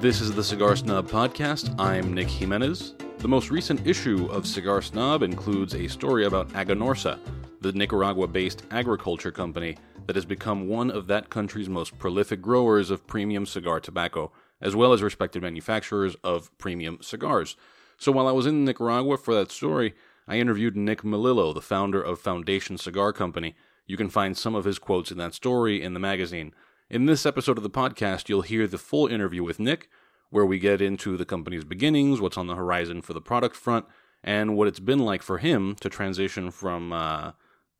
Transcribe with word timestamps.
This 0.00 0.22
is 0.22 0.32
the 0.32 0.42
Cigar 0.42 0.76
Snob 0.76 1.10
Podcast. 1.10 1.78
I'm 1.78 2.14
Nick 2.14 2.28
Jimenez. 2.28 2.94
The 3.18 3.28
most 3.28 3.50
recent 3.50 3.86
issue 3.86 4.30
of 4.30 4.46
Cigar 4.46 4.80
Snob 4.80 5.22
includes 5.22 5.74
a 5.74 5.88
story 5.88 6.24
about 6.24 6.48
Aganorsa, 6.54 7.18
the 7.60 7.72
Nicaragua 7.72 8.26
based 8.26 8.62
agriculture 8.70 9.30
company 9.30 9.76
that 10.06 10.16
has 10.16 10.24
become 10.24 10.68
one 10.68 10.90
of 10.90 11.06
that 11.08 11.28
country's 11.28 11.68
most 11.68 11.98
prolific 11.98 12.40
growers 12.40 12.90
of 12.90 13.06
premium 13.06 13.44
cigar 13.44 13.78
tobacco, 13.78 14.32
as 14.62 14.74
well 14.74 14.94
as 14.94 15.02
respected 15.02 15.42
manufacturers 15.42 16.16
of 16.24 16.56
premium 16.56 16.96
cigars. 17.02 17.58
So 17.98 18.10
while 18.10 18.26
I 18.26 18.32
was 18.32 18.46
in 18.46 18.64
Nicaragua 18.64 19.18
for 19.18 19.34
that 19.34 19.52
story, 19.52 19.94
I 20.26 20.36
interviewed 20.36 20.78
Nick 20.78 21.02
Melillo, 21.02 21.52
the 21.52 21.60
founder 21.60 22.00
of 22.00 22.18
Foundation 22.18 22.78
Cigar 22.78 23.12
Company. 23.12 23.54
You 23.86 23.98
can 23.98 24.08
find 24.08 24.34
some 24.34 24.54
of 24.54 24.64
his 24.64 24.78
quotes 24.78 25.10
in 25.10 25.18
that 25.18 25.34
story 25.34 25.82
in 25.82 25.92
the 25.92 26.00
magazine. 26.00 26.54
In 26.90 27.06
this 27.06 27.24
episode 27.24 27.56
of 27.56 27.62
the 27.62 27.70
podcast, 27.70 28.28
you'll 28.28 28.42
hear 28.42 28.66
the 28.66 28.76
full 28.76 29.06
interview 29.06 29.44
with 29.44 29.60
Nick, 29.60 29.88
where 30.30 30.44
we 30.44 30.58
get 30.58 30.82
into 30.82 31.16
the 31.16 31.24
company's 31.24 31.62
beginnings, 31.62 32.20
what's 32.20 32.36
on 32.36 32.48
the 32.48 32.56
horizon 32.56 33.00
for 33.00 33.12
the 33.12 33.20
product 33.20 33.54
front, 33.54 33.86
and 34.24 34.56
what 34.56 34.66
it's 34.66 34.80
been 34.80 34.98
like 34.98 35.22
for 35.22 35.38
him 35.38 35.76
to 35.76 35.88
transition 35.88 36.50
from 36.50 36.92
uh, 36.92 37.30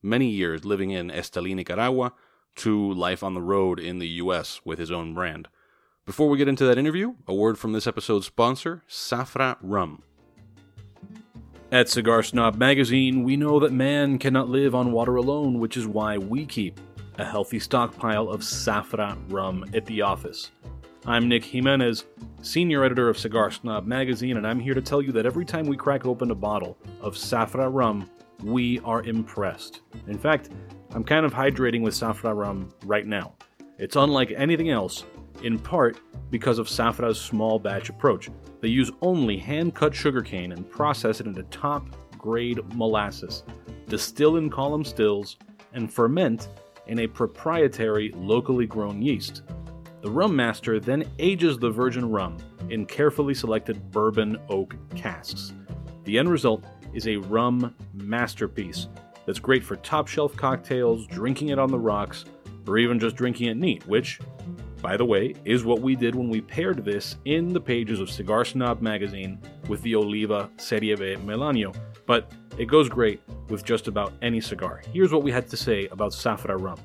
many 0.00 0.28
years 0.28 0.64
living 0.64 0.92
in 0.92 1.10
Esteli, 1.10 1.56
Nicaragua, 1.56 2.12
to 2.54 2.92
life 2.92 3.24
on 3.24 3.34
the 3.34 3.42
road 3.42 3.80
in 3.80 3.98
the 3.98 4.06
U.S. 4.06 4.60
with 4.64 4.78
his 4.78 4.92
own 4.92 5.12
brand. 5.12 5.48
Before 6.06 6.28
we 6.28 6.38
get 6.38 6.46
into 6.46 6.64
that 6.66 6.78
interview, 6.78 7.14
a 7.26 7.34
word 7.34 7.58
from 7.58 7.72
this 7.72 7.88
episode's 7.88 8.26
sponsor, 8.26 8.84
Zafra 8.88 9.56
Rum. 9.60 10.04
At 11.72 11.88
Cigar 11.88 12.22
Snob 12.22 12.54
Magazine, 12.54 13.24
we 13.24 13.36
know 13.36 13.58
that 13.58 13.72
man 13.72 14.20
cannot 14.20 14.48
live 14.48 14.72
on 14.72 14.92
water 14.92 15.16
alone, 15.16 15.58
which 15.58 15.76
is 15.76 15.88
why 15.88 16.16
we 16.16 16.46
keep 16.46 16.78
a 17.20 17.24
healthy 17.24 17.58
stockpile 17.58 18.30
of 18.30 18.40
Zafra 18.40 19.14
rum 19.28 19.66
at 19.74 19.84
the 19.84 20.00
office. 20.00 20.52
I'm 21.04 21.28
Nick 21.28 21.44
Jimenez, 21.44 22.06
senior 22.40 22.82
editor 22.82 23.10
of 23.10 23.18
Cigar 23.18 23.50
Snob 23.50 23.86
magazine, 23.86 24.38
and 24.38 24.46
I'm 24.46 24.58
here 24.58 24.72
to 24.72 24.80
tell 24.80 25.02
you 25.02 25.12
that 25.12 25.26
every 25.26 25.44
time 25.44 25.66
we 25.66 25.76
crack 25.76 26.06
open 26.06 26.30
a 26.30 26.34
bottle 26.34 26.78
of 27.02 27.16
Zafra 27.16 27.68
rum, 27.70 28.08
we 28.42 28.80
are 28.80 29.02
impressed. 29.02 29.82
In 30.06 30.16
fact, 30.16 30.48
I'm 30.94 31.04
kind 31.04 31.26
of 31.26 31.34
hydrating 31.34 31.82
with 31.82 31.92
Zafra 31.92 32.34
rum 32.34 32.70
right 32.86 33.06
now. 33.06 33.34
It's 33.78 33.96
unlike 33.96 34.32
anything 34.34 34.70
else, 34.70 35.04
in 35.42 35.58
part 35.58 36.00
because 36.30 36.58
of 36.58 36.68
Zafra's 36.68 37.20
small 37.20 37.58
batch 37.58 37.90
approach. 37.90 38.30
They 38.62 38.68
use 38.68 38.90
only 39.02 39.36
hand 39.36 39.74
cut 39.74 39.94
sugarcane 39.94 40.52
and 40.52 40.70
process 40.70 41.20
it 41.20 41.26
into 41.26 41.42
top 41.44 41.86
grade 42.16 42.60
molasses, 42.74 43.42
distill 43.88 44.38
in 44.38 44.48
column 44.48 44.84
stills, 44.84 45.36
and 45.74 45.92
ferment 45.92 46.48
in 46.90 46.98
a 46.98 47.06
proprietary 47.06 48.12
locally 48.16 48.66
grown 48.66 49.00
yeast. 49.00 49.42
The 50.02 50.10
rum 50.10 50.34
master 50.34 50.80
then 50.80 51.04
ages 51.20 51.56
the 51.56 51.70
virgin 51.70 52.10
rum 52.10 52.36
in 52.68 52.84
carefully 52.84 53.32
selected 53.32 53.92
bourbon 53.92 54.38
oak 54.48 54.74
casks. 54.96 55.54
The 56.04 56.18
end 56.18 56.28
result 56.28 56.64
is 56.92 57.06
a 57.06 57.16
rum 57.16 57.76
masterpiece 57.94 58.88
that's 59.24 59.38
great 59.38 59.62
for 59.62 59.76
top 59.76 60.08
shelf 60.08 60.34
cocktails, 60.36 61.06
drinking 61.06 61.50
it 61.50 61.60
on 61.60 61.70
the 61.70 61.78
rocks, 61.78 62.24
or 62.66 62.76
even 62.76 62.98
just 62.98 63.14
drinking 63.14 63.46
it 63.46 63.56
neat, 63.56 63.86
which, 63.86 64.18
by 64.82 64.96
the 64.96 65.04
way, 65.04 65.34
is 65.44 65.64
what 65.64 65.80
we 65.80 65.94
did 65.94 66.16
when 66.16 66.28
we 66.28 66.40
paired 66.40 66.84
this 66.84 67.16
in 67.24 67.52
the 67.52 67.60
pages 67.60 68.00
of 68.00 68.10
Cigar 68.10 68.44
Snob 68.44 68.82
magazine 68.82 69.38
with 69.68 69.80
the 69.82 69.94
Oliva 69.94 70.50
Serie 70.56 70.94
V 70.94 71.16
Melanio. 71.24 71.72
But 72.10 72.32
it 72.58 72.64
goes 72.64 72.88
great 72.88 73.20
with 73.50 73.64
just 73.64 73.86
about 73.86 74.12
any 74.20 74.40
cigar. 74.40 74.82
Here's 74.92 75.12
what 75.12 75.22
we 75.22 75.30
had 75.30 75.46
to 75.46 75.56
say 75.56 75.86
about 75.92 76.10
Zafra 76.10 76.60
rum. 76.60 76.80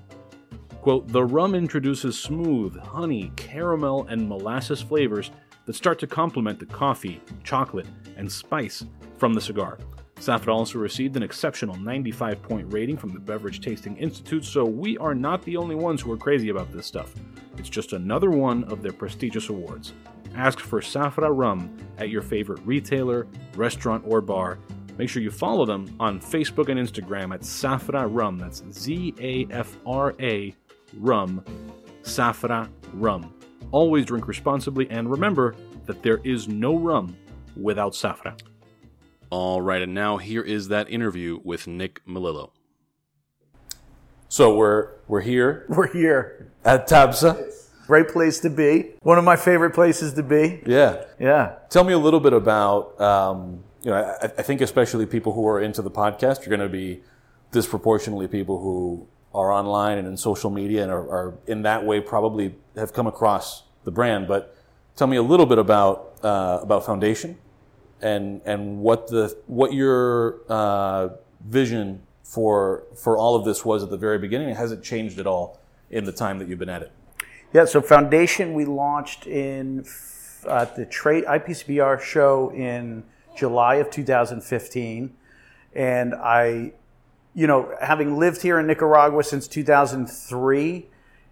Quote, 0.81 1.07
the 1.07 1.23
rum 1.23 1.55
introduces 1.55 2.15
smooth, 2.15 2.77
honey, 2.79 3.31
caramel, 3.35 4.05
and 4.07 4.29
molasses 4.29 4.83
flavors 4.83 5.31
that 5.65 5.73
start 5.73 5.97
to 5.97 6.05
complement 6.05 6.59
the 6.59 6.67
coffee, 6.67 7.19
chocolate, 7.43 7.87
and 8.17 8.31
spice 8.31 8.85
from 9.17 9.33
the 9.33 9.41
cigar. 9.41 9.79
Zafra 10.17 10.53
also 10.53 10.77
received 10.77 11.17
an 11.17 11.23
exceptional 11.23 11.75
95 11.75 12.43
point 12.43 12.71
rating 12.71 12.95
from 12.95 13.11
the 13.11 13.19
Beverage 13.19 13.61
Tasting 13.61 13.97
Institute, 13.97 14.45
so 14.45 14.63
we 14.63 14.95
are 14.99 15.15
not 15.15 15.41
the 15.41 15.57
only 15.57 15.73
ones 15.73 16.01
who 16.01 16.11
are 16.11 16.17
crazy 16.17 16.49
about 16.49 16.71
this 16.71 16.85
stuff. 16.85 17.15
It's 17.57 17.67
just 17.67 17.93
another 17.93 18.29
one 18.29 18.63
of 18.65 18.83
their 18.83 18.93
prestigious 18.93 19.49
awards. 19.49 19.93
Ask 20.35 20.59
for 20.59 20.81
Zafra 20.81 21.35
rum 21.35 21.75
at 21.97 22.09
your 22.09 22.21
favorite 22.21 22.61
retailer, 22.63 23.25
restaurant, 23.55 24.03
or 24.05 24.21
bar. 24.21 24.59
Make 24.97 25.09
sure 25.09 25.21
you 25.21 25.31
follow 25.31 25.65
them 25.65 25.93
on 25.99 26.19
Facebook 26.19 26.69
and 26.69 26.79
Instagram 26.79 27.33
at 27.33 27.41
Zafra 27.41 28.07
Rum. 28.09 28.37
That's 28.37 28.63
Z 28.71 29.13
A 29.19 29.45
F 29.51 29.77
R 29.85 30.15
A 30.19 30.55
Rum. 30.97 31.43
Zafra 32.03 32.69
Rum. 32.93 33.33
Always 33.71 34.05
drink 34.05 34.27
responsibly 34.27 34.89
and 34.89 35.09
remember 35.09 35.55
that 35.85 36.01
there 36.01 36.19
is 36.23 36.47
no 36.47 36.77
rum 36.77 37.15
without 37.61 37.93
Zafra. 37.93 38.39
All 39.31 39.61
right, 39.61 39.81
and 39.81 39.93
now 39.93 40.17
here 40.17 40.41
is 40.43 40.69
that 40.69 40.89
interview 40.89 41.39
with 41.43 41.67
Nick 41.67 42.01
Melillo. 42.05 42.51
So 44.29 44.55
we're 44.55 44.91
we're 45.07 45.21
here 45.21 45.65
We're 45.69 45.91
here. 45.91 46.51
at 46.63 46.87
Tabsa. 46.87 47.51
Great 47.87 48.07
place 48.07 48.39
to 48.39 48.49
be. 48.49 48.93
One 49.01 49.19
of 49.19 49.23
my 49.23 49.35
favorite 49.35 49.71
places 49.75 50.13
to 50.13 50.23
be. 50.23 50.61
Yeah. 50.65 51.05
Yeah. 51.19 51.57
Tell 51.69 51.83
me 51.83 51.93
a 51.93 51.99
little 51.99 52.19
bit 52.19 52.33
about, 52.33 52.99
um, 52.99 53.63
you 53.85 53.91
know, 53.91 53.97
I, 53.97 54.25
I 54.25 54.41
think 54.41 54.59
especially 54.59 55.05
people 55.05 55.31
who 55.31 55.47
are 55.47 55.61
into 55.61 55.81
the 55.81 55.91
podcast 55.91 56.45
you're 56.45 56.57
going 56.57 56.67
to 56.67 56.73
be 56.73 57.01
disproportionately 57.51 58.27
people 58.27 58.59
who 58.59 59.07
are 59.33 59.51
online 59.51 59.97
and 59.97 60.07
in 60.07 60.17
social 60.17 60.49
media 60.49 60.81
and 60.81 60.91
are, 60.91 61.09
are 61.09 61.33
in 61.45 61.61
that 61.61 61.85
way 61.85 61.99
probably 61.99 62.55
have 62.75 62.93
come 62.93 63.05
across 63.05 63.63
the 63.83 63.91
brand. 63.91 64.27
But 64.27 64.55
tell 64.95 65.07
me 65.07 65.17
a 65.17 65.23
little 65.23 65.45
bit 65.45 65.59
about 65.59 66.15
uh, 66.23 66.59
about 66.61 66.85
Foundation 66.85 67.37
and 68.01 68.41
and 68.45 68.79
what 68.79 69.07
the 69.07 69.37
what 69.47 69.73
your 69.73 70.41
uh, 70.49 71.09
vision 71.45 72.01
for 72.23 72.83
for 72.95 73.17
all 73.17 73.35
of 73.35 73.45
this 73.45 73.63
was 73.63 73.83
at 73.83 73.89
the 73.89 73.97
very 73.97 74.17
beginning. 74.17 74.55
Has 74.55 74.71
it 74.71 74.81
changed 74.81 75.19
at 75.19 75.27
all 75.27 75.59
in 75.91 76.05
the 76.05 76.11
time 76.11 76.39
that 76.39 76.47
you've 76.47 76.59
been 76.59 76.69
at 76.69 76.81
it? 76.81 76.91
Yeah, 77.53 77.65
so 77.65 77.81
Foundation 77.81 78.53
we 78.53 78.65
launched 78.65 79.27
in 79.27 79.85
at 80.49 80.75
the 80.75 80.85
trade 80.85 81.25
IPCPR 81.25 82.01
show 82.01 82.51
in 82.51 83.03
July 83.35 83.75
of 83.75 83.89
2015 83.89 85.15
and 85.73 86.15
I 86.15 86.73
you 87.35 87.47
know, 87.47 87.75
having 87.81 88.17
lived 88.17 88.41
here 88.41 88.59
in 88.59 88.65
Nicaragua 88.65 89.21
since 89.21 89.47
2003, 89.47 90.85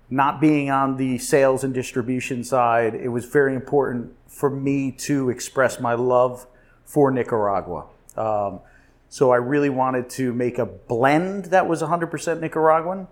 not 0.09 0.41
being 0.41 0.69
on 0.69 0.97
the 0.97 1.17
sales 1.17 1.63
and 1.63 1.73
distribution 1.73 2.43
side, 2.43 2.93
it 2.93 3.07
was 3.07 3.23
very 3.23 3.55
important 3.55 4.11
for 4.27 4.49
me 4.49 4.91
to 4.91 5.29
express 5.29 5.79
my 5.79 5.93
love 5.93 6.45
for 6.83 7.09
Nicaragua. 7.09 7.85
Um, 8.17 8.59
so 9.07 9.31
I 9.31 9.37
really 9.37 9.69
wanted 9.69 10.09
to 10.11 10.33
make 10.33 10.59
a 10.59 10.65
blend 10.65 11.45
that 11.45 11.67
was 11.67 11.81
100% 11.81 12.41
Nicaraguan 12.41 13.07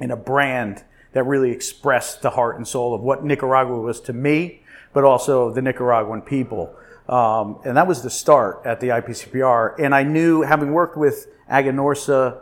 and 0.00 0.10
a 0.10 0.16
brand 0.16 0.82
that 1.12 1.22
really 1.24 1.52
expressed 1.52 2.22
the 2.22 2.30
heart 2.30 2.56
and 2.56 2.66
soul 2.66 2.92
of 2.92 3.02
what 3.02 3.24
Nicaragua 3.24 3.80
was 3.80 4.00
to 4.00 4.12
me, 4.12 4.62
but 4.92 5.04
also 5.04 5.52
the 5.52 5.62
Nicaraguan 5.62 6.22
people. 6.22 6.74
Um, 7.08 7.60
and 7.64 7.76
that 7.76 7.86
was 7.86 8.02
the 8.02 8.10
start 8.10 8.62
at 8.64 8.80
the 8.80 8.88
IPCPR. 8.88 9.78
And 9.78 9.94
I 9.94 10.02
knew, 10.02 10.42
having 10.42 10.72
worked 10.72 10.96
with 10.96 11.28
Aganorsa, 11.50 12.40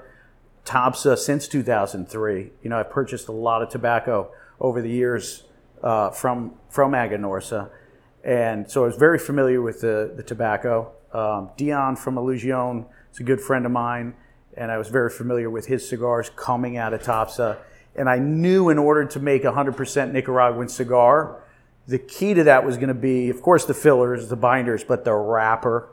Tabsa 0.65 1.19
since 1.19 1.47
2003, 1.49 2.51
you 2.63 2.71
know, 2.71 2.79
I 2.79 2.83
purchased 2.83 3.29
a 3.29 3.33
lot 3.33 3.63
of 3.63 3.69
tobacco 3.69 4.31
over 4.61 4.81
the 4.81 4.89
years 4.89 5.45
uh, 5.83 6.11
from 6.11 6.55
from 6.71 6.93
Aganorsa, 6.93 7.71
and 8.25 8.71
so 8.71 8.85
I 8.85 8.87
was 8.87 8.97
very 8.97 9.19
familiar 9.19 9.61
with 9.61 9.83
the 9.83 10.13
the 10.17 10.23
tobacco. 10.23 10.93
Um, 11.13 11.51
Dion 11.57 11.97
from 11.97 12.17
Illusione 12.17 12.87
is 13.13 13.21
a 13.21 13.23
good 13.23 13.41
friend 13.41 13.67
of 13.67 13.73
mine, 13.73 14.15
and 14.57 14.71
I 14.71 14.79
was 14.79 14.89
very 14.89 15.11
familiar 15.11 15.51
with 15.51 15.67
his 15.67 15.87
cigars 15.87 16.31
coming 16.35 16.79
out 16.79 16.95
of 16.95 17.03
Tabsa. 17.03 17.59
And 17.97 18.09
I 18.09 18.19
knew 18.19 18.71
in 18.71 18.79
order 18.79 19.05
to 19.05 19.21
make 19.21 19.45
a 19.45 19.53
100% 19.53 20.11
Nicaraguan 20.11 20.69
cigar, 20.69 21.44
the 21.87 21.99
key 21.99 22.35
to 22.35 22.45
that 22.45 22.65
was 22.65 22.77
going 22.77 22.89
to 22.89 22.95
be, 22.95 23.29
of 23.31 23.43
course, 23.43 23.67
the 23.67 23.75
fillers, 23.75 24.29
the 24.29 24.37
binders, 24.37 24.85
but 24.85 25.05
the 25.05 25.13
wrapper. 25.13 25.91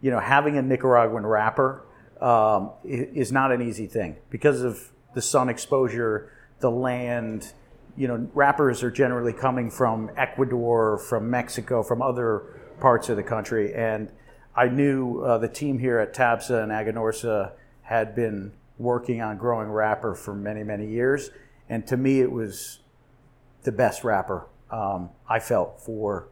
You 0.00 0.10
know, 0.10 0.20
having 0.20 0.56
a 0.56 0.62
Nicaraguan 0.62 1.26
wrapper 1.26 1.84
um, 2.20 2.72
is 2.84 3.32
not 3.32 3.52
an 3.52 3.62
easy 3.62 3.86
thing 3.86 4.16
because 4.28 4.62
of 4.62 4.90
the 5.14 5.22
sun 5.22 5.48
exposure, 5.48 6.32
the 6.60 6.70
land. 6.70 7.52
You 7.96 8.08
know, 8.08 8.28
wrappers 8.34 8.82
are 8.82 8.90
generally 8.90 9.32
coming 9.32 9.70
from 9.70 10.10
Ecuador, 10.16 10.98
from 10.98 11.28
Mexico, 11.30 11.82
from 11.82 12.02
other 12.02 12.60
parts 12.80 13.08
of 13.08 13.16
the 13.16 13.22
country, 13.22 13.74
and 13.74 14.10
I 14.56 14.68
knew 14.68 15.22
uh, 15.22 15.38
the 15.38 15.48
team 15.48 15.78
here 15.78 15.98
at 15.98 16.14
Tabsa 16.14 16.62
and 16.62 16.72
Aganorsa 16.72 17.52
had 17.82 18.14
been 18.14 18.52
working 18.78 19.20
on 19.20 19.36
growing 19.36 19.68
wrapper 19.68 20.14
for 20.14 20.34
many, 20.34 20.64
many 20.64 20.86
years, 20.86 21.30
and 21.68 21.86
to 21.88 21.96
me, 21.96 22.20
it 22.20 22.32
was 22.32 22.80
the 23.62 23.72
best 23.72 24.02
wrapper 24.02 24.46
um, 24.70 25.10
I 25.28 25.38
felt 25.38 25.80
for 25.80 26.28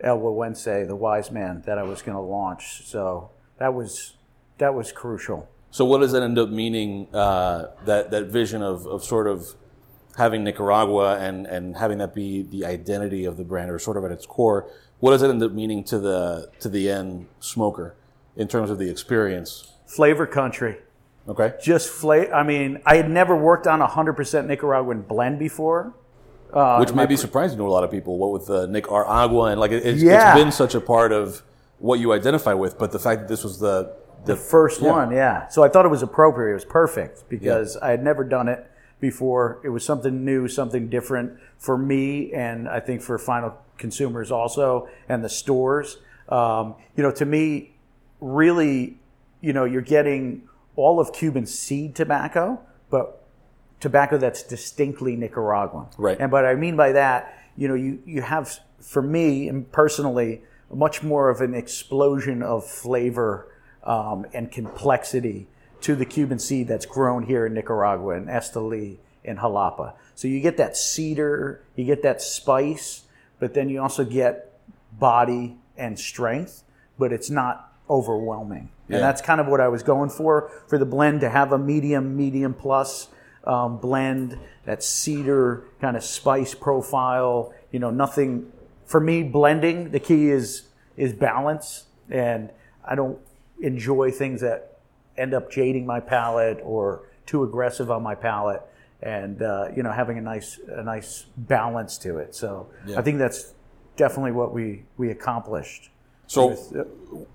El 0.00 0.18
Güegüense, 0.18 0.86
the 0.86 0.96
wise 0.96 1.30
man 1.30 1.62
that 1.66 1.78
I 1.78 1.82
was 1.82 2.02
going 2.02 2.16
to 2.16 2.22
launch. 2.22 2.86
So 2.86 3.30
that 3.58 3.74
was 3.74 4.16
that 4.58 4.74
was 4.74 4.92
crucial. 4.92 5.48
So 5.70 5.84
what 5.84 6.00
does 6.00 6.12
that 6.12 6.22
end 6.22 6.38
up 6.38 6.48
meaning? 6.48 7.08
Uh, 7.14 7.66
that 7.84 8.10
that 8.10 8.26
vision 8.26 8.62
of, 8.62 8.86
of 8.86 9.04
sort 9.04 9.26
of 9.26 9.54
having 10.16 10.42
Nicaragua 10.42 11.16
and, 11.18 11.46
and 11.46 11.76
having 11.76 11.98
that 11.98 12.12
be 12.12 12.42
the 12.42 12.64
identity 12.66 13.24
of 13.24 13.36
the 13.36 13.44
brand 13.44 13.70
or 13.70 13.78
sort 13.78 13.96
of 13.96 14.04
at 14.04 14.10
its 14.10 14.26
core, 14.26 14.68
what 14.98 15.12
does 15.12 15.22
it 15.22 15.30
end 15.30 15.42
up 15.42 15.52
meaning 15.52 15.84
to 15.84 15.98
the 15.98 16.50
to 16.60 16.68
the 16.68 16.90
end 16.90 17.26
smoker 17.40 17.94
in 18.36 18.48
terms 18.48 18.70
of 18.70 18.78
the 18.78 18.90
experience? 18.90 19.72
Flavor 19.86 20.26
country. 20.26 20.78
Okay. 21.28 21.54
Just 21.62 21.90
flavor. 21.90 22.34
I 22.34 22.42
mean, 22.42 22.80
I 22.86 22.96
had 22.96 23.10
never 23.10 23.36
worked 23.36 23.66
on 23.66 23.82
a 23.82 23.86
100% 23.86 24.46
Nicaraguan 24.46 25.02
blend 25.02 25.38
before. 25.38 25.94
Uh, 26.52 26.78
Which 26.78 26.94
may 26.94 27.06
be 27.06 27.16
surprising 27.16 27.58
to 27.58 27.64
a 27.64 27.68
lot 27.68 27.84
of 27.84 27.90
people. 27.90 28.16
What 28.18 28.32
with 28.32 28.46
the 28.46 28.66
Nicaragua 28.66 29.44
and 29.44 29.60
like 29.60 29.70
it, 29.70 29.84
it's, 29.86 30.02
Yeah. 30.02 30.32
it's 30.32 30.42
been 30.42 30.52
such 30.52 30.74
a 30.74 30.80
part 30.80 31.12
of 31.12 31.42
what 31.78 32.00
you 32.00 32.12
identify 32.12 32.54
with, 32.54 32.78
but 32.78 32.90
the 32.90 32.98
fact 32.98 33.20
that 33.22 33.28
this 33.28 33.44
was 33.44 33.58
the 33.58 33.92
the 34.24 34.34
first 34.34 34.80
Yeah. 34.80 34.90
one, 34.90 35.10
yeah. 35.12 35.46
So 35.48 35.62
I 35.62 35.68
thought 35.68 35.84
it 35.84 35.90
was 35.90 36.02
appropriate. 36.02 36.50
It 36.50 36.54
was 36.54 36.64
perfect 36.64 37.28
because 37.28 37.76
I 37.76 37.90
had 37.90 38.02
never 38.02 38.24
done 38.24 38.48
it 38.48 38.66
before. 39.00 39.58
It 39.62 39.68
was 39.68 39.84
something 39.84 40.24
new, 40.24 40.48
something 40.48 40.88
different 40.88 41.34
for 41.56 41.78
me, 41.78 42.32
and 42.32 42.68
I 42.68 42.80
think 42.80 43.00
for 43.00 43.16
final 43.18 43.54
consumers 43.78 44.32
also, 44.32 44.88
and 45.08 45.22
the 45.24 45.28
stores. 45.28 45.98
Um, 46.28 46.74
you 46.96 47.02
know, 47.04 47.12
to 47.12 47.24
me, 47.24 47.74
really, 48.20 48.98
you 49.40 49.52
know, 49.52 49.64
you're 49.64 49.82
getting 49.82 50.42
all 50.76 50.98
of 51.00 51.12
Cuban 51.12 51.46
seed 51.46 51.94
tobacco, 51.94 52.60
but 52.90 53.17
tobacco 53.80 54.18
that's 54.18 54.42
distinctly 54.42 55.16
Nicaraguan. 55.16 55.86
Right. 55.96 56.16
And 56.18 56.30
but 56.30 56.44
I 56.44 56.54
mean 56.54 56.76
by 56.76 56.92
that, 56.92 57.38
you 57.56 57.68
know, 57.68 57.74
you, 57.74 58.02
you 58.04 58.22
have 58.22 58.58
for 58.80 59.02
me 59.02 59.48
and 59.48 59.70
personally 59.72 60.42
much 60.72 61.02
more 61.02 61.30
of 61.30 61.40
an 61.40 61.54
explosion 61.54 62.42
of 62.42 62.66
flavor 62.66 63.48
um, 63.84 64.26
and 64.34 64.50
complexity 64.50 65.46
to 65.80 65.94
the 65.94 66.04
Cuban 66.04 66.38
seed 66.38 66.68
that's 66.68 66.86
grown 66.86 67.24
here 67.24 67.46
in 67.46 67.54
Nicaragua 67.54 68.16
in 68.16 68.26
Esteli 68.26 68.98
and 69.24 69.38
Jalapa. 69.38 69.94
So 70.14 70.28
you 70.28 70.40
get 70.40 70.56
that 70.56 70.76
cedar, 70.76 71.62
you 71.76 71.84
get 71.84 72.02
that 72.02 72.20
spice, 72.20 73.02
but 73.38 73.54
then 73.54 73.68
you 73.68 73.80
also 73.80 74.04
get 74.04 74.58
body 74.92 75.56
and 75.76 75.98
strength, 75.98 76.64
but 76.98 77.12
it's 77.12 77.30
not 77.30 77.72
overwhelming. 77.88 78.70
Yeah. 78.88 78.96
And 78.96 79.04
that's 79.04 79.22
kind 79.22 79.40
of 79.40 79.46
what 79.46 79.60
I 79.60 79.68
was 79.68 79.82
going 79.82 80.10
for 80.10 80.50
for 80.66 80.78
the 80.78 80.86
blend 80.86 81.20
to 81.20 81.30
have 81.30 81.52
a 81.52 81.58
medium, 81.58 82.16
medium 82.16 82.54
plus 82.54 83.08
um, 83.44 83.78
blend, 83.78 84.38
that 84.64 84.82
cedar 84.82 85.64
kind 85.80 85.96
of 85.96 86.04
spice 86.04 86.54
profile. 86.54 87.52
You 87.72 87.78
know, 87.78 87.90
nothing 87.90 88.50
for 88.86 89.00
me. 89.00 89.22
Blending 89.22 89.90
the 89.90 90.00
key 90.00 90.30
is 90.30 90.68
is 90.96 91.12
balance, 91.12 91.84
and 92.10 92.50
I 92.84 92.94
don't 92.94 93.18
enjoy 93.60 94.10
things 94.10 94.40
that 94.40 94.78
end 95.16 95.34
up 95.34 95.50
jading 95.50 95.84
my 95.86 96.00
palate 96.00 96.60
or 96.62 97.02
too 97.26 97.42
aggressive 97.42 97.90
on 97.90 98.02
my 98.02 98.14
palate. 98.14 98.62
And 99.02 99.42
uh, 99.42 99.68
you 99.76 99.82
know, 99.82 99.92
having 99.92 100.18
a 100.18 100.20
nice 100.22 100.58
a 100.68 100.82
nice 100.82 101.26
balance 101.36 101.98
to 101.98 102.18
it. 102.18 102.34
So 102.34 102.68
Yeah. 102.86 102.98
I 102.98 103.02
think 103.02 103.18
that's 103.18 103.54
definitely 103.96 104.32
what 104.32 104.52
we 104.52 104.84
we 104.96 105.10
accomplished. 105.10 105.90
so. 106.26 106.56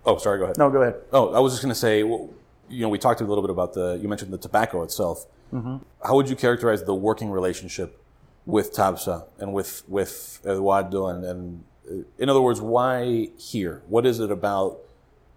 Oh, 0.05 0.17
sorry. 0.17 0.37
Go 0.39 0.45
ahead. 0.45 0.57
no, 0.57 0.69
go 0.69 0.81
ahead. 0.81 0.95
Oh, 1.11 1.33
I 1.33 1.39
was 1.39 1.53
just 1.53 1.63
going 1.63 1.73
to 1.73 1.79
say, 1.79 1.99
you 1.99 2.29
know, 2.69 2.89
we 2.89 2.99
talked 2.99 3.21
a 3.21 3.25
little 3.25 3.41
bit 3.41 3.49
about 3.49 3.73
the. 3.73 3.97
You 4.01 4.07
mentioned 4.07 4.31
the 4.33 4.37
tobacco 4.37 4.83
itself. 4.83 5.25
Mm-hmm. 5.53 5.77
How 6.05 6.15
would 6.15 6.29
you 6.29 6.35
characterize 6.35 6.83
the 6.83 6.95
working 6.95 7.29
relationship 7.29 8.01
with 8.45 8.73
Tabsa 8.73 9.25
and 9.37 9.53
with 9.53 9.83
with 9.87 10.41
Eduardo? 10.45 11.07
And, 11.07 11.23
and 11.23 11.63
uh, 11.89 11.93
in 12.17 12.29
other 12.29 12.41
words, 12.41 12.59
why 12.59 13.29
here? 13.37 13.83
What 13.87 14.05
is 14.05 14.19
it 14.19 14.31
about 14.31 14.79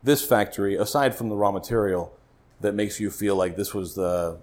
this 0.02 0.24
factory, 0.24 0.76
aside 0.76 1.14
from 1.14 1.28
the 1.28 1.36
raw 1.36 1.50
material, 1.50 2.16
that 2.60 2.74
makes 2.74 2.98
you 2.98 3.10
feel 3.10 3.36
like 3.36 3.56
this 3.56 3.74
was 3.74 3.94
the 3.94 4.38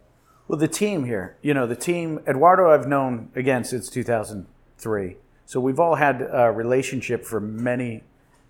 Well, 0.47 0.59
the 0.59 0.67
team 0.67 1.05
here, 1.05 1.37
you 1.41 1.53
know, 1.53 1.65
the 1.65 1.75
team, 1.75 2.19
Eduardo, 2.27 2.69
I've 2.69 2.87
known 2.87 3.31
again 3.35 3.63
since 3.63 3.89
2003. 3.89 5.17
So 5.45 5.59
we've 5.59 5.79
all 5.79 5.95
had 5.95 6.27
a 6.31 6.51
relationship 6.51 7.25
for 7.25 7.39
many, 7.39 8.03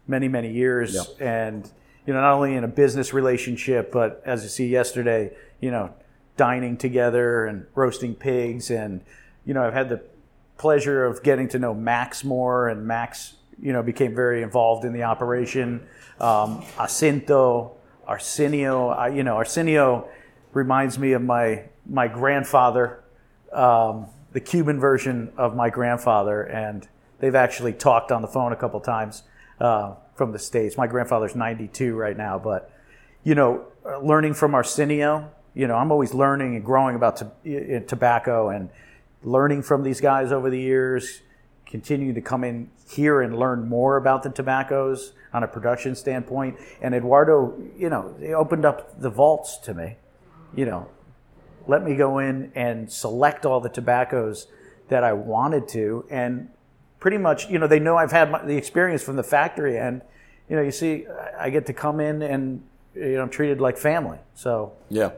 many, 0.08 0.28
many 0.28 0.52
years. 0.52 0.96
Yep. 0.96 1.22
And, 1.22 1.72
you 2.06 2.14
know, 2.14 2.22
not 2.22 2.34
only 2.34 2.56
in 2.56 2.64
a 2.64 2.68
business 2.68 3.14
relationship, 3.14 3.92
but 3.92 4.22
as 4.26 4.44
you 4.44 4.50
see 4.50 4.68
yesterday, 4.68 5.32
you 5.62 5.72
know, 5.72 5.94
dining 6.38 6.78
together 6.78 7.46
and 7.46 7.66
roasting 7.76 8.16
pigs. 8.16 8.72
And, 8.72 9.02
you 9.46 9.54
know, 9.54 9.64
I've 9.66 9.74
had 9.74 9.90
the 9.90 10.02
pleasure 10.58 11.06
of 11.06 11.24
getting 11.24 11.48
to 11.50 11.60
know 11.60 11.74
Max 11.74 12.24
more, 12.24 12.70
and 12.70 12.86
Max, 12.86 13.36
you 13.62 13.74
know, 13.74 13.84
became 13.84 14.16
very 14.16 14.42
involved 14.42 14.86
in 14.86 14.94
the 14.94 15.04
operation. 15.04 15.86
Um, 16.20 16.64
Jacinto, 16.78 17.74
Arsenio, 18.08 18.90
I, 18.90 19.10
you 19.10 19.24
know, 19.24 19.36
Arsenio 19.36 20.08
reminds 20.54 20.98
me 21.00 21.14
of 21.14 21.22
my 21.22 21.66
my 21.86 22.08
grandfather, 22.08 23.04
um, 23.52 24.08
the 24.32 24.40
Cuban 24.40 24.80
version 24.80 25.34
of 25.38 25.56
my 25.56 25.70
grandfather, 25.70 26.44
and 26.44 26.88
they've 27.20 27.36
actually 27.36 27.74
talked 27.74 28.12
on 28.12 28.22
the 28.22 28.28
phone 28.28 28.54
a 28.54 28.56
couple 28.56 28.80
times 28.80 29.24
uh, 29.60 29.96
from 30.16 30.32
the 30.32 30.40
states. 30.40 30.78
My 30.78 30.88
grandfather's 30.88 31.36
92 31.36 31.96
right 31.96 32.16
now, 32.16 32.40
but 32.40 32.72
you 33.24 33.36
know, 33.36 33.66
uh, 33.86 34.00
learning 34.00 34.34
from 34.34 34.56
Arsenio, 34.56 35.30
you 35.54 35.68
know, 35.68 35.76
I'm 35.76 35.92
always 35.92 36.14
learning 36.14 36.56
and 36.56 36.66
growing 36.66 36.96
about 36.96 37.18
to, 37.18 37.80
tobacco 37.82 38.50
and 38.50 38.70
learning 39.24 39.64
from 39.64 39.84
these 39.84 40.02
guys 40.02 40.32
over 40.32 40.50
the 40.50 40.60
years, 40.60 41.22
continuing 41.66 42.16
to 42.16 42.22
come 42.22 42.44
in 42.44 42.70
here 42.90 43.22
and 43.22 43.38
learn 43.38 43.68
more 43.68 43.98
about 43.98 44.24
the 44.24 44.30
tobaccos 44.30 45.14
on 45.32 45.44
a 45.44 45.48
production 45.48 45.96
standpoint. 45.96 46.58
And 46.82 46.94
Eduardo, 46.94 47.56
you 47.78 47.90
know, 47.90 48.14
they 48.20 48.34
opened 48.34 48.66
up 48.66 49.00
the 49.00 49.10
vaults 49.10 49.58
to 49.60 49.74
me, 49.74 49.98
you 50.56 50.66
know, 50.66 50.88
let 51.68 51.84
me 51.84 51.96
go 51.96 52.20
in 52.20 52.52
and 52.56 52.92
select 52.92 53.46
all 53.46 53.62
the 53.62 53.70
tobaccos 53.70 54.48
that 54.90 55.04
I 55.04 55.14
wanted 55.14 55.68
to. 55.70 56.06
And 56.10 56.50
pretty 57.00 57.18
much, 57.18 57.50
you 57.50 57.58
know, 57.58 57.68
they 57.68 57.80
know 57.80 57.96
I've 57.96 58.12
had 58.12 58.32
my, 58.32 58.44
the 58.44 58.58
experience 58.58 59.02
from 59.02 59.16
the 59.16 59.24
factory. 59.24 59.78
And, 59.78 60.02
you 60.50 60.56
know, 60.56 60.62
you 60.62 60.72
see, 60.72 61.06
I 61.40 61.50
get 61.50 61.66
to 61.68 61.74
come 61.74 62.00
in 62.00 62.22
and, 62.22 62.64
you 62.94 63.14
know, 63.14 63.22
I'm 63.22 63.30
treated 63.30 63.62
like 63.62 63.78
family. 63.78 64.18
So, 64.36 64.74
yeah 64.90 65.12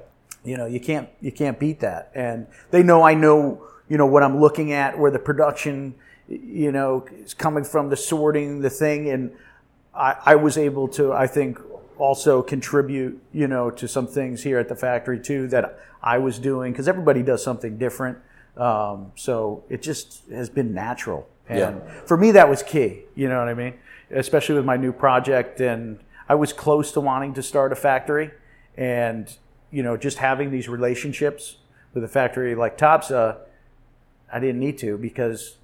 you 0.46 0.58
know 0.58 0.66
you 0.66 0.80
can't 0.80 1.10
you 1.22 1.32
can't 1.32 1.60
beat 1.60 1.80
that. 1.82 2.12
And 2.16 2.48
they 2.72 2.84
know 2.84 3.02
i 3.04 3.14
know 3.14 3.64
you 3.90 3.98
know 3.98 4.06
what 4.06 4.24
i'm 4.24 4.40
looking 4.40 4.72
at 4.72 4.98
where 4.98 5.12
the 5.12 5.20
production 5.20 5.96
you 6.28 6.72
know 6.72 7.06
is 7.24 7.34
coming 7.34 7.64
from 7.64 7.90
the 7.90 7.98
sorting 7.98 8.62
the 8.62 8.70
thing. 8.70 9.10
And 9.10 9.32
i, 9.94 10.16
I 10.26 10.36
was 10.36 10.58
able 10.58 10.88
to 10.90 11.14
i 11.14 11.28
think 11.28 11.60
also 11.98 12.42
contribute 12.42 13.22
you 13.32 13.48
know 13.48 13.72
to 13.72 13.88
some 13.88 14.06
things 14.08 14.44
here 14.44 14.60
at 14.60 14.68
the 14.68 14.76
factory 14.76 15.20
too 15.20 15.48
that 15.48 15.80
i 16.04 16.18
was 16.18 16.40
doing 16.40 16.72
because 16.74 16.88
everybody 16.88 17.24
does 17.24 17.44
something 17.44 17.78
different. 17.78 18.18
Um, 18.58 19.12
so 19.16 19.64
it 19.70 19.82
just 19.82 20.24
has 20.32 20.50
been 20.50 20.74
natural. 20.74 21.28
And 21.50 21.60
Yeah. 21.60 22.02
for 22.06 22.16
me 22.18 22.32
that 22.32 22.50
was 22.50 22.64
key. 22.64 23.02
You 23.16 23.28
know 23.30 23.40
what 23.40 23.48
i 23.50 23.54
mean? 23.54 23.74
Especially 24.12 24.56
with 24.56 24.66
my 24.66 24.78
new 24.78 24.92
project. 24.94 25.60
And 25.62 26.00
i 26.30 26.36
was 26.36 26.52
close 26.54 26.92
to 26.94 27.00
wanting 27.02 27.34
to 27.36 27.44
start 27.44 27.72
a 27.72 27.76
factory. 27.76 28.32
And 28.78 29.26
you 29.72 29.84
know 29.84 29.98
just 29.98 30.18
having 30.18 30.52
these 30.52 30.68
relationships 30.70 31.58
with 31.94 32.04
a 32.04 32.08
factory 32.08 32.56
like 32.56 32.78
Tabsa, 32.78 33.38
I 34.32 34.40
didn't 34.40 34.60
need 34.60 34.78
to 34.80 34.98
because 34.98 35.58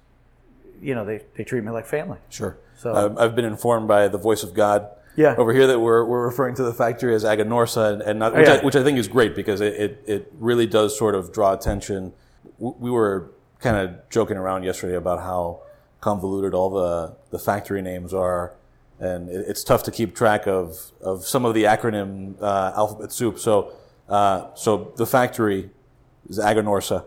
you 0.80 0.94
know 0.94 1.04
they, 1.04 1.22
they 1.36 1.44
treat 1.44 1.62
me 1.64 1.70
like 1.70 1.86
family. 1.86 2.18
sure. 2.30 2.56
So- 2.76 2.94
I've, 2.94 3.18
I've 3.18 3.36
been 3.36 3.44
informed 3.44 3.86
by 3.88 4.08
the 4.08 4.18
voice 4.18 4.42
of 4.42 4.54
God. 4.54 4.88
Yeah. 5.14 5.34
Over 5.36 5.52
here, 5.52 5.66
that 5.66 5.78
we're, 5.78 6.04
we're 6.06 6.24
referring 6.24 6.54
to 6.54 6.62
the 6.62 6.72
factory 6.72 7.14
as 7.14 7.22
Aganorsa, 7.22 7.92
and, 7.92 8.02
and 8.02 8.18
not, 8.18 8.34
which, 8.34 8.46
Yeah. 8.48 8.54
I, 8.54 8.64
which 8.64 8.74
I 8.76 8.82
think 8.82 8.96
is 8.98 9.08
great 9.08 9.36
because 9.36 9.60
it, 9.60 9.74
it, 9.74 10.04
it 10.06 10.32
really 10.38 10.66
does 10.66 10.96
sort 10.96 11.14
of 11.14 11.32
draw 11.34 11.52
attention. 11.52 12.14
We 12.58 12.90
were 12.90 13.30
kind 13.60 13.76
of 13.76 14.08
joking 14.08 14.38
around 14.38 14.62
yesterday 14.64 14.96
about 14.96 15.20
how 15.20 15.60
convoluted 16.00 16.54
all 16.54 16.70
the, 16.70 17.14
the 17.30 17.38
factory 17.38 17.82
names 17.82 18.14
are, 18.14 18.54
and 18.98 19.28
it, 19.28 19.44
it's 19.48 19.62
tough 19.62 19.82
to 19.82 19.90
keep 19.90 20.16
track 20.16 20.46
of, 20.46 20.92
of 21.02 21.26
some 21.26 21.44
of 21.44 21.52
the 21.52 21.64
acronym 21.64 22.40
uh, 22.40 22.72
alphabet 22.74 23.12
soup. 23.12 23.38
So, 23.38 23.70
uh, 24.12 24.54
so 24.54 24.92
the 24.96 25.06
factory 25.06 25.70
is 26.28 26.38
Aganorsa, 26.38 27.04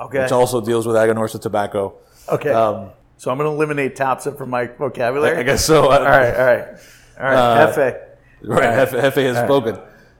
Okay. 0.00 0.22
which 0.22 0.32
also 0.32 0.60
deals 0.60 0.86
with 0.86 0.96
Aganorsa 0.96 1.40
tobacco. 1.40 1.94
okay. 2.28 2.50
Um, 2.50 2.90
so 3.16 3.30
I'm 3.30 3.38
going 3.38 3.48
to 3.48 3.54
eliminate 3.54 3.96
Tabsa 3.96 4.36
from 4.36 4.50
my 4.50 4.66
vocabulary. 4.66 5.38
I 5.38 5.42
guess 5.44 5.64
so. 5.64 5.82
All 5.92 6.02
right. 6.02 6.34
All 6.34 6.44
right. 6.44 6.66
All 7.18 7.24
right. 7.24 7.34
Uh, 7.36 7.72
Hefe. 7.72 8.00
Right, 8.42 8.62
Hefe, 8.88 9.00
Hefe 9.00 9.22
has 9.32 9.38
spoken. 9.46 9.78